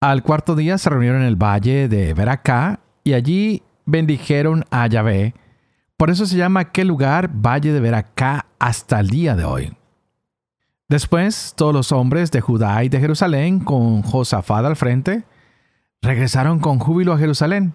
Al 0.00 0.22
cuarto 0.22 0.54
día 0.54 0.78
se 0.78 0.90
reunieron 0.90 1.22
en 1.22 1.28
el 1.28 1.36
valle 1.36 1.88
de 1.88 2.14
Beracá 2.14 2.80
y 3.04 3.14
allí 3.14 3.62
bendijeron 3.84 4.64
a 4.70 4.86
Yahvé. 4.86 5.34
Por 5.96 6.10
eso 6.10 6.26
se 6.26 6.36
llama 6.36 6.60
aquel 6.60 6.88
lugar 6.88 7.30
Valle 7.32 7.72
de 7.72 7.80
Beracá 7.80 8.46
hasta 8.58 9.00
el 9.00 9.08
día 9.08 9.34
de 9.34 9.44
hoy. 9.44 9.76
Después, 10.88 11.54
todos 11.56 11.72
los 11.72 11.90
hombres 11.92 12.30
de 12.30 12.40
Judá 12.40 12.84
y 12.84 12.88
de 12.88 13.00
Jerusalén, 13.00 13.60
con 13.60 14.02
Josafat 14.02 14.64
al 14.64 14.76
frente, 14.76 15.24
regresaron 16.02 16.60
con 16.60 16.78
júbilo 16.78 17.12
a 17.12 17.18
Jerusalén, 17.18 17.74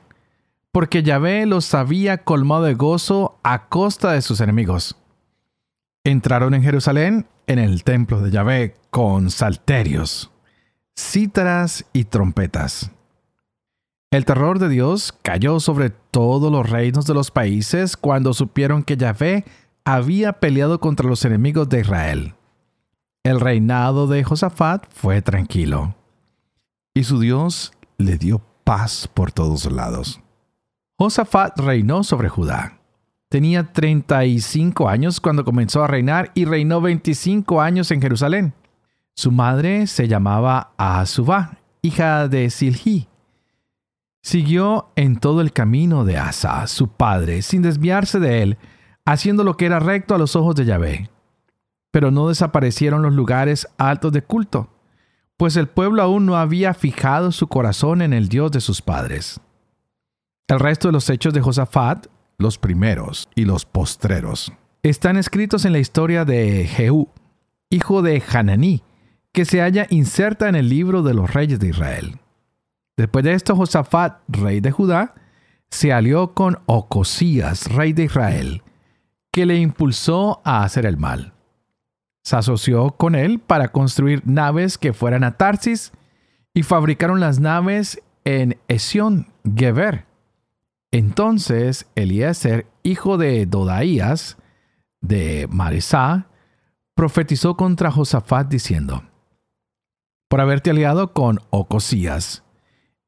porque 0.71 1.03
Yahvé 1.03 1.45
los 1.45 1.73
había 1.73 2.19
colmado 2.19 2.63
de 2.63 2.75
gozo 2.75 3.39
a 3.43 3.67
costa 3.67 4.11
de 4.11 4.21
sus 4.21 4.39
enemigos 4.39 4.95
entraron 6.03 6.53
en 6.53 6.63
Jerusalén 6.63 7.27
en 7.47 7.59
el 7.59 7.83
templo 7.83 8.21
de 8.21 8.31
Yahvé 8.31 8.75
con 8.89 9.29
salterios, 9.29 10.31
cítaras 10.97 11.85
y 11.93 12.05
trompetas. 12.05 12.91
El 14.11 14.25
terror 14.25 14.59
de 14.59 14.67
Dios 14.67 15.13
cayó 15.21 15.59
sobre 15.59 15.89
todos 15.89 16.51
los 16.51 16.69
reinos 16.69 17.05
de 17.05 17.13
los 17.13 17.31
países 17.31 17.95
cuando 17.95 18.33
supieron 18.33 18.83
que 18.83 18.97
Yahvé 18.97 19.45
había 19.85 20.33
peleado 20.33 20.79
contra 20.79 21.07
los 21.07 21.23
enemigos 21.23 21.69
de 21.69 21.79
Israel. 21.79 22.35
El 23.23 23.39
reinado 23.39 24.07
de 24.07 24.23
Josafat 24.23 24.85
fue 24.93 25.21
tranquilo, 25.21 25.95
y 26.93 27.03
su 27.03 27.19
Dios 27.19 27.71
le 27.97 28.17
dio 28.17 28.41
paz 28.63 29.07
por 29.07 29.31
todos 29.31 29.71
lados. 29.71 30.19
Josafat 30.97 31.57
reinó 31.59 32.03
sobre 32.03 32.29
Judá. 32.29 32.79
Tenía 33.29 33.71
35 33.71 34.89
años 34.89 35.21
cuando 35.21 35.45
comenzó 35.45 35.83
a 35.83 35.87
reinar 35.87 36.31
y 36.33 36.45
reinó 36.45 36.81
25 36.81 37.61
años 37.61 37.89
en 37.91 38.01
Jerusalén. 38.01 38.53
Su 39.15 39.31
madre 39.31 39.87
se 39.87 40.07
llamaba 40.07 40.73
Ahazubá, 40.77 41.57
hija 41.81 42.27
de 42.27 42.49
Silhi. 42.49 43.07
Siguió 44.23 44.91
en 44.95 45.19
todo 45.19 45.41
el 45.41 45.51
camino 45.51 46.05
de 46.05 46.17
Asa, 46.17 46.67
su 46.67 46.89
padre, 46.89 47.41
sin 47.41 47.61
desviarse 47.61 48.19
de 48.19 48.43
él, 48.43 48.57
haciendo 49.05 49.43
lo 49.43 49.57
que 49.57 49.65
era 49.65 49.79
recto 49.79 50.15
a 50.15 50.17
los 50.17 50.35
ojos 50.35 50.55
de 50.55 50.65
Yahvé. 50.65 51.09
Pero 51.91 52.11
no 52.11 52.29
desaparecieron 52.29 53.01
los 53.01 53.13
lugares 53.13 53.67
altos 53.77 54.11
de 54.11 54.21
culto, 54.21 54.69
pues 55.37 55.57
el 55.57 55.67
pueblo 55.67 56.03
aún 56.03 56.25
no 56.25 56.37
había 56.37 56.73
fijado 56.73 57.31
su 57.31 57.47
corazón 57.47 58.01
en 58.01 58.13
el 58.13 58.29
Dios 58.29 58.51
de 58.51 58.61
sus 58.61 58.81
padres. 58.81 59.41
El 60.47 60.59
resto 60.59 60.87
de 60.87 60.91
los 60.91 61.09
hechos 61.09 61.33
de 61.33 61.41
Josafat, 61.41 62.07
los 62.37 62.57
primeros 62.57 63.27
y 63.35 63.45
los 63.45 63.65
postreros, 63.65 64.53
están 64.83 65.17
escritos 65.17 65.65
en 65.65 65.73
la 65.73 65.79
historia 65.79 66.25
de 66.25 66.67
Jehú, 66.67 67.09
hijo 67.69 68.01
de 68.01 68.21
Hananí, 68.21 68.83
que 69.31 69.45
se 69.45 69.61
halla 69.61 69.87
inserta 69.89 70.49
en 70.49 70.55
el 70.55 70.69
libro 70.69 71.03
de 71.03 71.13
los 71.13 71.33
reyes 71.33 71.59
de 71.59 71.69
Israel. 71.69 72.19
Después 72.97 73.23
de 73.23 73.33
esto, 73.33 73.55
Josafat, 73.55 74.19
rey 74.27 74.59
de 74.59 74.71
Judá, 74.71 75.15
se 75.69 75.93
alió 75.93 76.33
con 76.33 76.59
Ocosías, 76.65 77.71
rey 77.71 77.93
de 77.93 78.03
Israel, 78.03 78.61
que 79.31 79.45
le 79.45 79.57
impulsó 79.57 80.41
a 80.43 80.63
hacer 80.63 80.85
el 80.85 80.97
mal. 80.97 81.33
Se 82.23 82.35
asoció 82.35 82.91
con 82.91 83.15
él 83.15 83.39
para 83.39 83.69
construir 83.69 84.21
naves 84.25 84.77
que 84.77 84.93
fueran 84.93 85.23
a 85.23 85.37
Tarsis 85.37 85.91
y 86.53 86.63
fabricaron 86.63 87.19
las 87.19 87.39
naves 87.39 88.01
en 88.25 88.57
Esión 88.67 89.27
Geber, 89.55 90.05
entonces 90.91 91.87
Eliezer, 91.95 92.67
hijo 92.83 93.17
de 93.17 93.45
Dodaías, 93.45 94.37
de 94.99 95.47
Maresá, 95.49 96.27
profetizó 96.93 97.55
contra 97.55 97.91
Josafat 97.91 98.47
diciendo, 98.49 99.03
Por 100.31 100.39
haberte 100.39 100.69
aliado 100.69 101.11
con 101.11 101.41
Ocosías, 101.49 102.43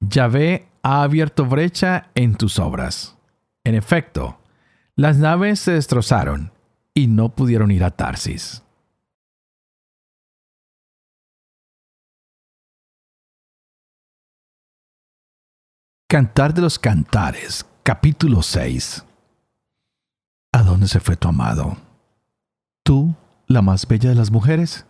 Yahvé 0.01 0.67
ha 0.81 1.03
abierto 1.03 1.45
brecha 1.45 2.09
en 2.15 2.35
tus 2.35 2.59
obras. 2.59 3.15
En 3.63 3.75
efecto, 3.75 4.41
las 4.97 5.15
naves 5.15 5.61
se 5.61 5.71
destrozaron 5.71 6.51
y 6.93 7.07
no 7.07 7.33
pudieron 7.33 7.71
ir 7.71 7.85
a 7.85 7.91
Tarsis. 7.91 8.61
Cantar 16.09 16.53
de 16.53 16.61
los 16.61 16.77
Cantares, 16.77 17.65
Capítulo 17.83 18.41
6 18.41 19.05
¿A 20.51 20.61
dónde 20.61 20.89
se 20.89 20.99
fue 20.99 21.15
tu 21.15 21.29
amado? 21.29 21.77
¿Tú, 22.83 23.15
la 23.47 23.61
más 23.61 23.87
bella 23.87 24.09
de 24.09 24.15
las 24.15 24.29
mujeres? 24.29 24.85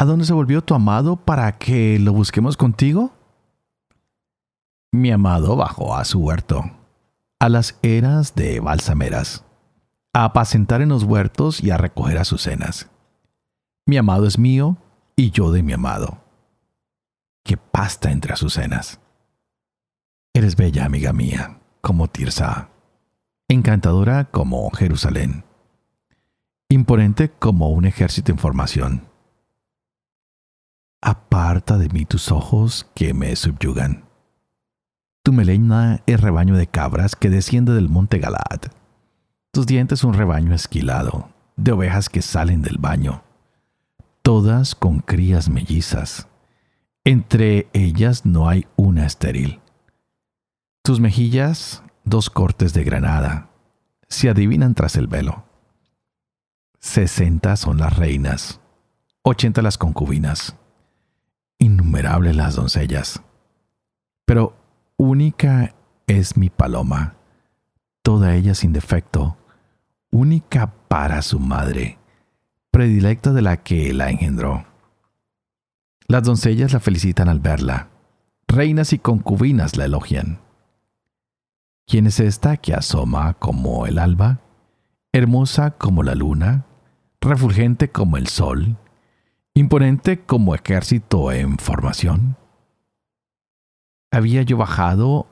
¿A 0.00 0.04
dónde 0.04 0.24
se 0.24 0.32
volvió 0.32 0.62
tu 0.62 0.74
amado 0.74 1.16
para 1.16 1.58
que 1.58 1.98
lo 1.98 2.12
busquemos 2.12 2.56
contigo? 2.56 3.10
Mi 4.92 5.10
amado 5.10 5.56
bajó 5.56 5.96
a 5.96 6.04
su 6.04 6.20
huerto, 6.20 6.70
a 7.40 7.48
las 7.48 7.76
eras 7.82 8.36
de 8.36 8.60
balsameras, 8.60 9.44
a 10.12 10.22
apacentar 10.22 10.82
en 10.82 10.90
los 10.90 11.02
huertos 11.02 11.60
y 11.60 11.72
a 11.72 11.78
recoger 11.78 12.16
azucenas. 12.16 12.88
Mi 13.86 13.96
amado 13.96 14.28
es 14.28 14.38
mío 14.38 14.76
y 15.16 15.32
yo 15.32 15.50
de 15.50 15.64
mi 15.64 15.72
amado, 15.72 16.22
que 17.44 17.56
pasta 17.56 18.12
entre 18.12 18.32
azucenas. 18.32 19.00
Eres 20.32 20.54
bella, 20.54 20.84
amiga 20.84 21.12
mía 21.12 21.58
como 21.80 22.06
Tirsa, 22.06 22.68
encantadora 23.48 24.26
como 24.26 24.70
Jerusalén, 24.70 25.42
imponente 26.68 27.32
como 27.32 27.70
un 27.70 27.84
ejército 27.84 28.30
en 28.30 28.38
formación. 28.38 29.07
Aparta 31.00 31.78
de 31.78 31.88
mí 31.90 32.04
tus 32.04 32.32
ojos 32.32 32.90
que 32.94 33.14
me 33.14 33.36
subyugan. 33.36 34.04
Tu 35.22 35.32
melena 35.32 36.02
es 36.06 36.20
rebaño 36.20 36.56
de 36.56 36.66
cabras 36.66 37.14
que 37.14 37.30
desciende 37.30 37.72
del 37.72 37.88
monte 37.88 38.18
Galad. 38.18 38.72
Tus 39.52 39.66
dientes 39.66 40.02
un 40.02 40.14
rebaño 40.14 40.54
esquilado, 40.54 41.30
de 41.56 41.72
ovejas 41.72 42.08
que 42.08 42.20
salen 42.20 42.62
del 42.62 42.78
baño, 42.78 43.22
todas 44.22 44.74
con 44.74 44.98
crías 44.98 45.48
mellizas. 45.48 46.28
Entre 47.04 47.68
ellas 47.72 48.26
no 48.26 48.48
hay 48.48 48.66
una 48.76 49.06
estéril. 49.06 49.60
Tus 50.82 50.98
mejillas, 50.98 51.82
dos 52.04 52.28
cortes 52.28 52.72
de 52.74 52.84
granada, 52.84 53.50
se 54.08 54.28
adivinan 54.28 54.74
tras 54.74 54.96
el 54.96 55.06
velo. 55.06 55.44
Sesenta 56.80 57.56
son 57.56 57.78
las 57.78 57.96
reinas, 57.96 58.60
ochenta 59.22 59.62
las 59.62 59.78
concubinas, 59.78 60.56
innumerables 61.58 62.36
las 62.36 62.56
doncellas. 62.56 63.22
Pero 64.24 64.56
única 64.96 65.74
es 66.06 66.36
mi 66.36 66.50
paloma, 66.50 67.16
toda 68.02 68.34
ella 68.34 68.54
sin 68.54 68.72
defecto, 68.72 69.36
única 70.10 70.72
para 70.88 71.22
su 71.22 71.38
madre, 71.38 71.98
predilecta 72.70 73.32
de 73.32 73.42
la 73.42 73.58
que 73.58 73.92
la 73.92 74.10
engendró. 74.10 74.66
Las 76.06 76.22
doncellas 76.22 76.72
la 76.72 76.80
felicitan 76.80 77.28
al 77.28 77.40
verla, 77.40 77.88
reinas 78.46 78.92
y 78.92 78.98
concubinas 78.98 79.76
la 79.76 79.84
elogian 79.84 80.40
¿Quién 81.88 82.06
es 82.06 82.20
esta 82.20 82.58
que 82.58 82.74
asoma 82.74 83.32
como 83.32 83.86
el 83.86 83.98
alba, 83.98 84.40
hermosa 85.10 85.70
como 85.70 86.02
la 86.02 86.14
luna, 86.14 86.66
refulgente 87.18 87.90
como 87.90 88.18
el 88.18 88.26
sol, 88.26 88.76
imponente 89.58 90.20
como 90.20 90.54
ejército 90.54 91.32
en 91.32 91.58
formación? 91.58 92.36
Había 94.10 94.42
yo 94.42 94.56
bajado 94.56 95.26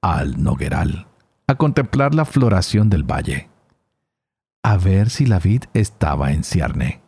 al 0.00 0.42
nogueral 0.42 1.06
a 1.46 1.54
contemplar 1.54 2.14
la 2.14 2.24
floración 2.24 2.90
del 2.90 3.04
valle, 3.04 3.48
a 4.62 4.76
ver 4.76 5.10
si 5.10 5.26
la 5.26 5.38
vid 5.38 5.64
estaba 5.74 6.32
en 6.32 6.42
cierne, 6.42 7.00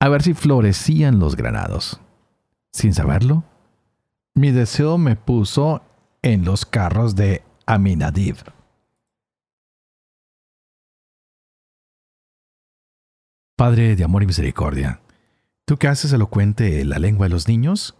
a 0.00 0.08
ver 0.08 0.22
si 0.22 0.34
florecían 0.34 1.18
los 1.18 1.36
granados. 1.36 2.00
Sin 2.72 2.94
saberlo, 2.94 3.44
mi 4.34 4.50
deseo 4.50 4.96
me 4.96 5.16
puso 5.16 5.82
en 6.22 6.44
los 6.44 6.64
carros 6.64 7.14
de 7.14 7.42
Aminadib. 7.66 8.36
Padre 13.56 13.94
de 13.94 14.04
amor 14.04 14.22
y 14.22 14.26
misericordia, 14.26 15.00
tú 15.64 15.76
que 15.76 15.88
haces 15.88 16.12
elocuente 16.12 16.84
la 16.84 16.98
lengua 16.98 17.26
de 17.26 17.30
los 17.30 17.48
niños, 17.48 17.96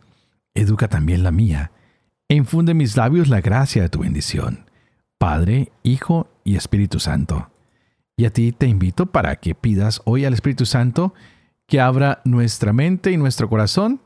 educa 0.55 0.88
también 0.88 1.22
la 1.22 1.31
mía, 1.31 1.72
e 2.29 2.35
infunde 2.35 2.72
en 2.72 2.79
mis 2.79 2.96
labios 2.96 3.29
la 3.29 3.40
gracia 3.40 3.83
de 3.83 3.88
tu 3.88 4.01
bendición, 4.01 4.70
Padre, 5.18 5.72
Hijo 5.83 6.29
y 6.44 6.57
Espíritu 6.57 6.98
Santo. 6.98 7.51
Y 8.16 8.25
a 8.25 8.33
ti 8.33 8.53
te 8.53 8.66
invito 8.66 9.07
para 9.07 9.37
que 9.37 9.55
pidas 9.55 10.01
hoy 10.05 10.25
al 10.25 10.35
Espíritu 10.35 10.66
Santo 10.66 11.14
que 11.66 11.81
abra 11.81 12.20
nuestra 12.25 12.72
mente 12.72 13.11
y 13.12 13.16
nuestro 13.16 13.48
corazón 13.48 14.01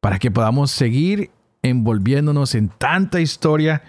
para 0.00 0.18
que 0.18 0.30
podamos 0.30 0.70
seguir 0.70 1.30
envolviéndonos 1.62 2.54
en 2.54 2.68
tanta 2.68 3.20
historia, 3.20 3.82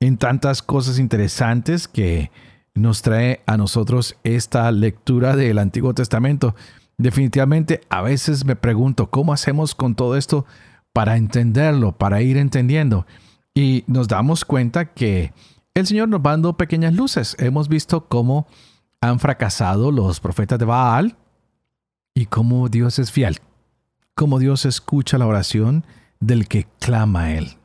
en 0.00 0.18
tantas 0.18 0.62
cosas 0.62 0.98
interesantes 0.98 1.88
que 1.88 2.30
nos 2.74 3.02
trae 3.02 3.40
a 3.46 3.56
nosotros 3.56 4.16
esta 4.22 4.70
lectura 4.70 5.36
del 5.36 5.58
Antiguo 5.58 5.94
Testamento. 5.94 6.54
Definitivamente, 7.02 7.80
a 7.90 8.00
veces 8.00 8.44
me 8.44 8.54
pregunto, 8.54 9.10
¿cómo 9.10 9.32
hacemos 9.32 9.74
con 9.74 9.96
todo 9.96 10.16
esto 10.16 10.46
para 10.92 11.16
entenderlo, 11.16 11.90
para 11.98 12.22
ir 12.22 12.36
entendiendo? 12.36 13.06
Y 13.52 13.82
nos 13.88 14.06
damos 14.06 14.44
cuenta 14.44 14.92
que 14.92 15.32
el 15.74 15.84
Señor 15.84 16.08
nos 16.08 16.20
va 16.20 16.30
dando 16.30 16.56
pequeñas 16.56 16.94
luces. 16.94 17.34
Hemos 17.40 17.68
visto 17.68 18.06
cómo 18.06 18.46
han 19.00 19.18
fracasado 19.18 19.90
los 19.90 20.20
profetas 20.20 20.60
de 20.60 20.64
Baal 20.64 21.16
y 22.14 22.26
cómo 22.26 22.68
Dios 22.68 23.00
es 23.00 23.10
fiel, 23.10 23.40
cómo 24.14 24.38
Dios 24.38 24.64
escucha 24.64 25.18
la 25.18 25.26
oración 25.26 25.84
del 26.20 26.46
que 26.46 26.68
clama 26.78 27.22
a 27.22 27.32
Él, 27.32 27.56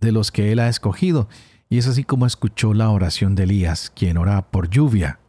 de 0.00 0.10
los 0.10 0.32
que 0.32 0.52
Él 0.52 0.58
ha 0.58 0.70
escogido. 0.70 1.28
Y 1.68 1.76
es 1.76 1.86
así 1.86 2.02
como 2.02 2.24
escuchó 2.24 2.72
la 2.72 2.88
oración 2.88 3.34
de 3.34 3.42
Elías, 3.42 3.92
quien 3.94 4.16
ora 4.16 4.40
por 4.50 4.70
lluvia. 4.70 5.20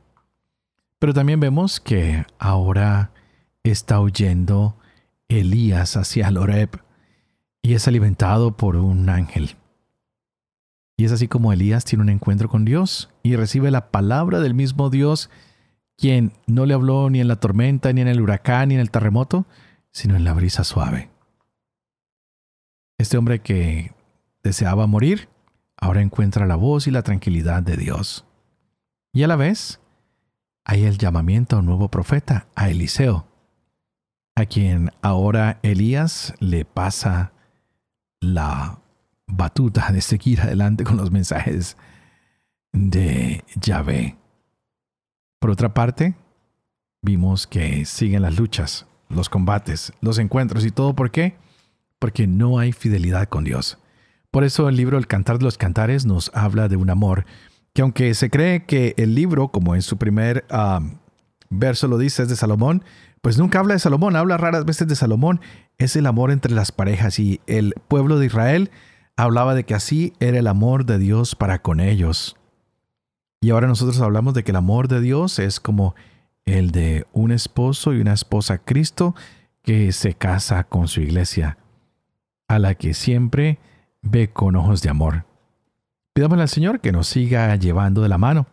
Pero 1.00 1.14
también 1.14 1.42
vemos 1.42 1.82
que 1.82 2.26
ahora 2.40 3.12
está 3.63 4.00
huyendo 4.00 4.78
Elías 5.30 5.98
hacia 5.98 6.28
el 6.28 6.70
y 7.62 7.74
es 7.74 7.88
alimentado 7.88 8.56
por 8.56 8.78
un 8.78 9.10
ángel. 9.10 9.58
Y 10.98 11.06
es 11.06 11.12
así 11.12 11.28
como 11.28 11.54
Elías 11.54 11.86
tiene 11.86 12.04
un 12.04 12.10
encuentro 12.10 12.50
con 12.50 12.65
Dios 12.65 13.10
y 13.24 13.36
recibe 13.36 13.70
la 13.70 13.91
palabra 13.91 14.39
del 14.39 14.54
mismo 14.54 14.89
Dios, 14.89 15.30
quien 15.96 16.34
no 16.48 16.65
le 16.65 16.74
habló 16.74 17.10
ni 17.10 17.20
en 17.20 17.28
la 17.28 17.39
tormenta, 17.39 17.93
ni 17.93 18.02
en 18.02 18.08
el 18.08 18.22
huracán, 18.22 18.70
ni 18.70 18.76
en 18.76 18.82
el 18.82 18.89
terremoto, 18.89 19.46
sino 19.91 20.15
en 20.15 20.24
la 20.24 20.34
brisa 20.34 20.63
suave. 20.63 21.10
Este 22.98 23.17
hombre 23.17 23.41
que 23.41 23.93
deseaba 24.43 24.88
morir, 24.88 25.30
ahora 25.76 26.02
encuentra 26.02 26.48
la 26.48 26.56
voz 26.56 26.88
y 26.88 26.91
la 26.91 27.04
tranquilidad 27.04 27.62
de 27.62 27.78
Dios. 27.78 28.26
Y 29.13 29.24
a 29.24 29.28
la 29.28 29.36
vez, 29.36 29.80
hay 30.65 30.86
el 30.86 30.98
llamamiento 30.98 31.56
a 31.56 31.60
un 31.60 31.65
nuevo 31.65 31.89
profeta, 31.89 32.48
a 32.56 32.70
Eliseo, 32.70 33.27
a 34.38 34.45
quien 34.45 34.91
ahora 35.02 35.60
Elías 35.63 36.34
le 36.39 36.63
pasa 36.63 37.34
la 38.19 38.80
batuta 39.26 39.91
de 39.91 40.02
seguir 40.02 40.41
adelante 40.41 40.84
con 40.84 40.97
los 40.97 41.12
mensajes 41.12 41.76
de 42.71 43.43
Yahvé. 43.60 44.15
Por 45.39 45.52
otra 45.52 45.73
parte, 45.73 46.15
vimos 47.02 47.47
que 47.47 47.86
siguen 47.86 48.21
las 48.21 48.38
luchas, 48.38 48.86
los 49.10 49.28
combates, 49.28 49.91
los 50.02 50.19
encuentros 50.19 50.65
y 50.65 50.71
todo. 50.71 50.95
¿Por 50.95 51.12
qué? 51.12 51.36
porque 52.00 52.28
no 52.28 52.60
hay 52.60 52.71
fidelidad 52.71 53.28
con 53.28 53.43
Dios. 53.43 53.78
Por 54.32 54.43
eso 54.43 54.69
el 54.69 54.76
libro 54.76 54.97
El 54.97 55.08
Cantar 55.08 55.39
de 55.39 55.45
los 55.45 55.58
Cantares 55.58 56.06
nos 56.06 56.32
habla 56.34 56.67
de 56.67 56.76
un 56.76 56.89
amor 56.89 57.26
que 57.73 57.82
aunque 57.82 58.13
se 58.13 58.30
cree 58.30 58.65
que 58.65 58.95
el 58.97 59.13
libro, 59.13 59.50
como 59.50 59.76
en 59.76 59.82
su 59.82 59.97
primer 59.97 60.45
ah, 60.50 60.82
verso 61.50 61.88
lo 61.88 61.97
dice, 61.97 62.23
es 62.23 62.30
de 62.30 62.36
Salomón, 62.36 62.84
pues 63.22 63.38
nunca 63.38 63.60
habla 63.60 63.74
de 63.74 63.80
Salomón, 63.80 64.16
habla 64.16 64.38
raras 64.38 64.66
veces 64.66 64.88
de 64.88 64.96
Salomón. 64.96 65.42
Es 65.78 65.96
el 65.96 66.06
amor 66.06 66.32
entre 66.32 66.54
las 66.54 66.72
parejas 66.72 67.20
y 67.20 67.42
el 67.48 67.74
pueblo 67.88 68.20
de 68.20 68.28
Israel 68.28 68.72
hablaba 69.16 69.56
de 69.56 69.64
que 69.64 69.74
así 69.74 70.14
era 70.20 70.38
el 70.38 70.48
amor 70.48 70.86
de 70.86 71.00
Dios 71.00 71.36
para 71.36 71.62
con 71.62 71.80
ellos. 71.80 72.38
Y 73.42 73.50
ahora 73.50 73.68
nosotros 73.68 74.00
hablamos 74.02 74.34
de 74.34 74.44
que 74.44 74.52
el 74.52 74.58
amor 74.58 74.88
de 74.88 75.02
Dios 75.02 75.40
es 75.40 75.60
como 75.60 75.96
el 76.46 76.72
de 76.72 77.06
un 77.14 77.32
esposo 77.32 77.94
y 77.94 78.00
una 78.00 78.14
esposa 78.14 78.60
Cristo 78.60 79.16
que 79.64 79.92
se 79.92 80.14
casa 80.14 80.64
con 80.64 80.88
su 80.88 81.02
iglesia 81.02 81.58
a 82.48 82.60
la 82.60 82.76
que 82.76 82.94
siempre 82.94 83.60
ve 84.02 84.30
con 84.30 84.56
ojos 84.56 84.82
de 84.82 84.90
amor. 84.90 85.26
Pidámosle 86.14 86.44
al 86.44 86.50
Señor 86.50 86.80
que 86.80 86.92
nos 86.92 87.08
siga 87.08 87.56
llevando 87.58 88.02
de 88.02 88.10
la 88.10 88.18
mano, 88.18 88.48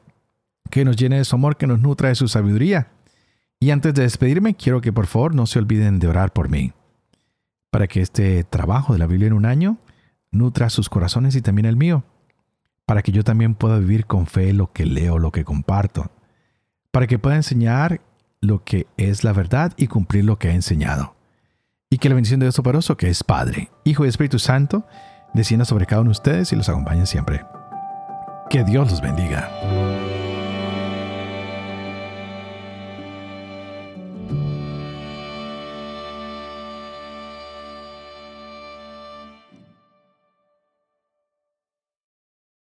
que 0.71 0.85
nos 0.85 0.97
llene 0.97 1.19
de 1.19 1.25
su 1.25 1.37
amor, 1.37 1.57
que 1.57 1.67
nos 1.67 1.81
nutra 1.81 2.09
de 2.09 2.15
su 2.15 2.29
sabiduría. 2.29 2.89
Y 3.65 3.71
antes 3.71 3.95
de 3.95 4.03
despedirme, 4.03 4.57
quiero 4.57 4.83
que 4.83 4.93
por 4.93 5.07
favor 5.07 5.35
no 5.35 5.47
se 5.47 5.59
olviden 5.59 5.99
de 5.99 6.07
orar 6.07 6.35
por 6.35 6.51
mí, 6.51 6.75
para 7.71 7.87
que 7.87 8.03
este 8.03 8.45
trabajo 8.45 8.93
de 8.93 8.99
la 8.99 9.07
Biblia 9.07 9.29
en 9.29 9.33
un 9.33 9.47
año 9.47 9.79
nutra 10.31 10.69
sus 10.69 10.91
corazones 10.91 11.35
y 11.35 11.41
también 11.41 11.65
el 11.65 11.79
mío, 11.79 12.05
para 12.85 13.01
que 13.01 13.11
yo 13.11 13.25
también 13.25 13.55
pueda 13.55 13.79
vivir 13.79 14.05
con 14.05 14.27
fe 14.27 14.53
lo 14.53 14.71
que 14.71 14.85
leo, 14.85 15.19
lo 15.19 15.33
que 15.33 15.47
comparto, 15.47 16.11
para 16.91 17.07
que 17.07 17.19
pueda 17.19 17.37
enseñar 17.37 18.03
lo 18.43 18.65
que 18.65 18.87
es 18.99 19.25
la 19.25 19.33
verdad 19.33 19.73
y 19.79 19.87
cumplir 19.87 20.27
lo 20.27 20.39
que 20.39 20.51
he 20.51 20.55
enseñado 20.55 21.17
y 21.89 21.97
que 21.97 22.11
la 22.11 22.17
bendición 22.17 22.41
de 22.41 22.45
Dios 22.45 22.57
Toporoso, 22.57 22.99
que 22.99 23.09
es 23.09 23.25
Padre, 23.25 23.71
Hijo 23.85 24.05
y 24.05 24.11
Espíritu 24.11 24.39
Santo, 24.39 24.87
descienda 25.33 25.65
sobre 25.65 25.87
cada 25.87 26.03
uno 26.03 26.11
de 26.11 26.19
ustedes 26.19 26.53
y 26.53 26.57
los 26.57 26.69
acompañe 26.69 27.07
siempre. 27.07 27.47
Que 28.51 28.63
Dios 28.63 28.91
los 28.91 29.01
bendiga. 29.01 29.49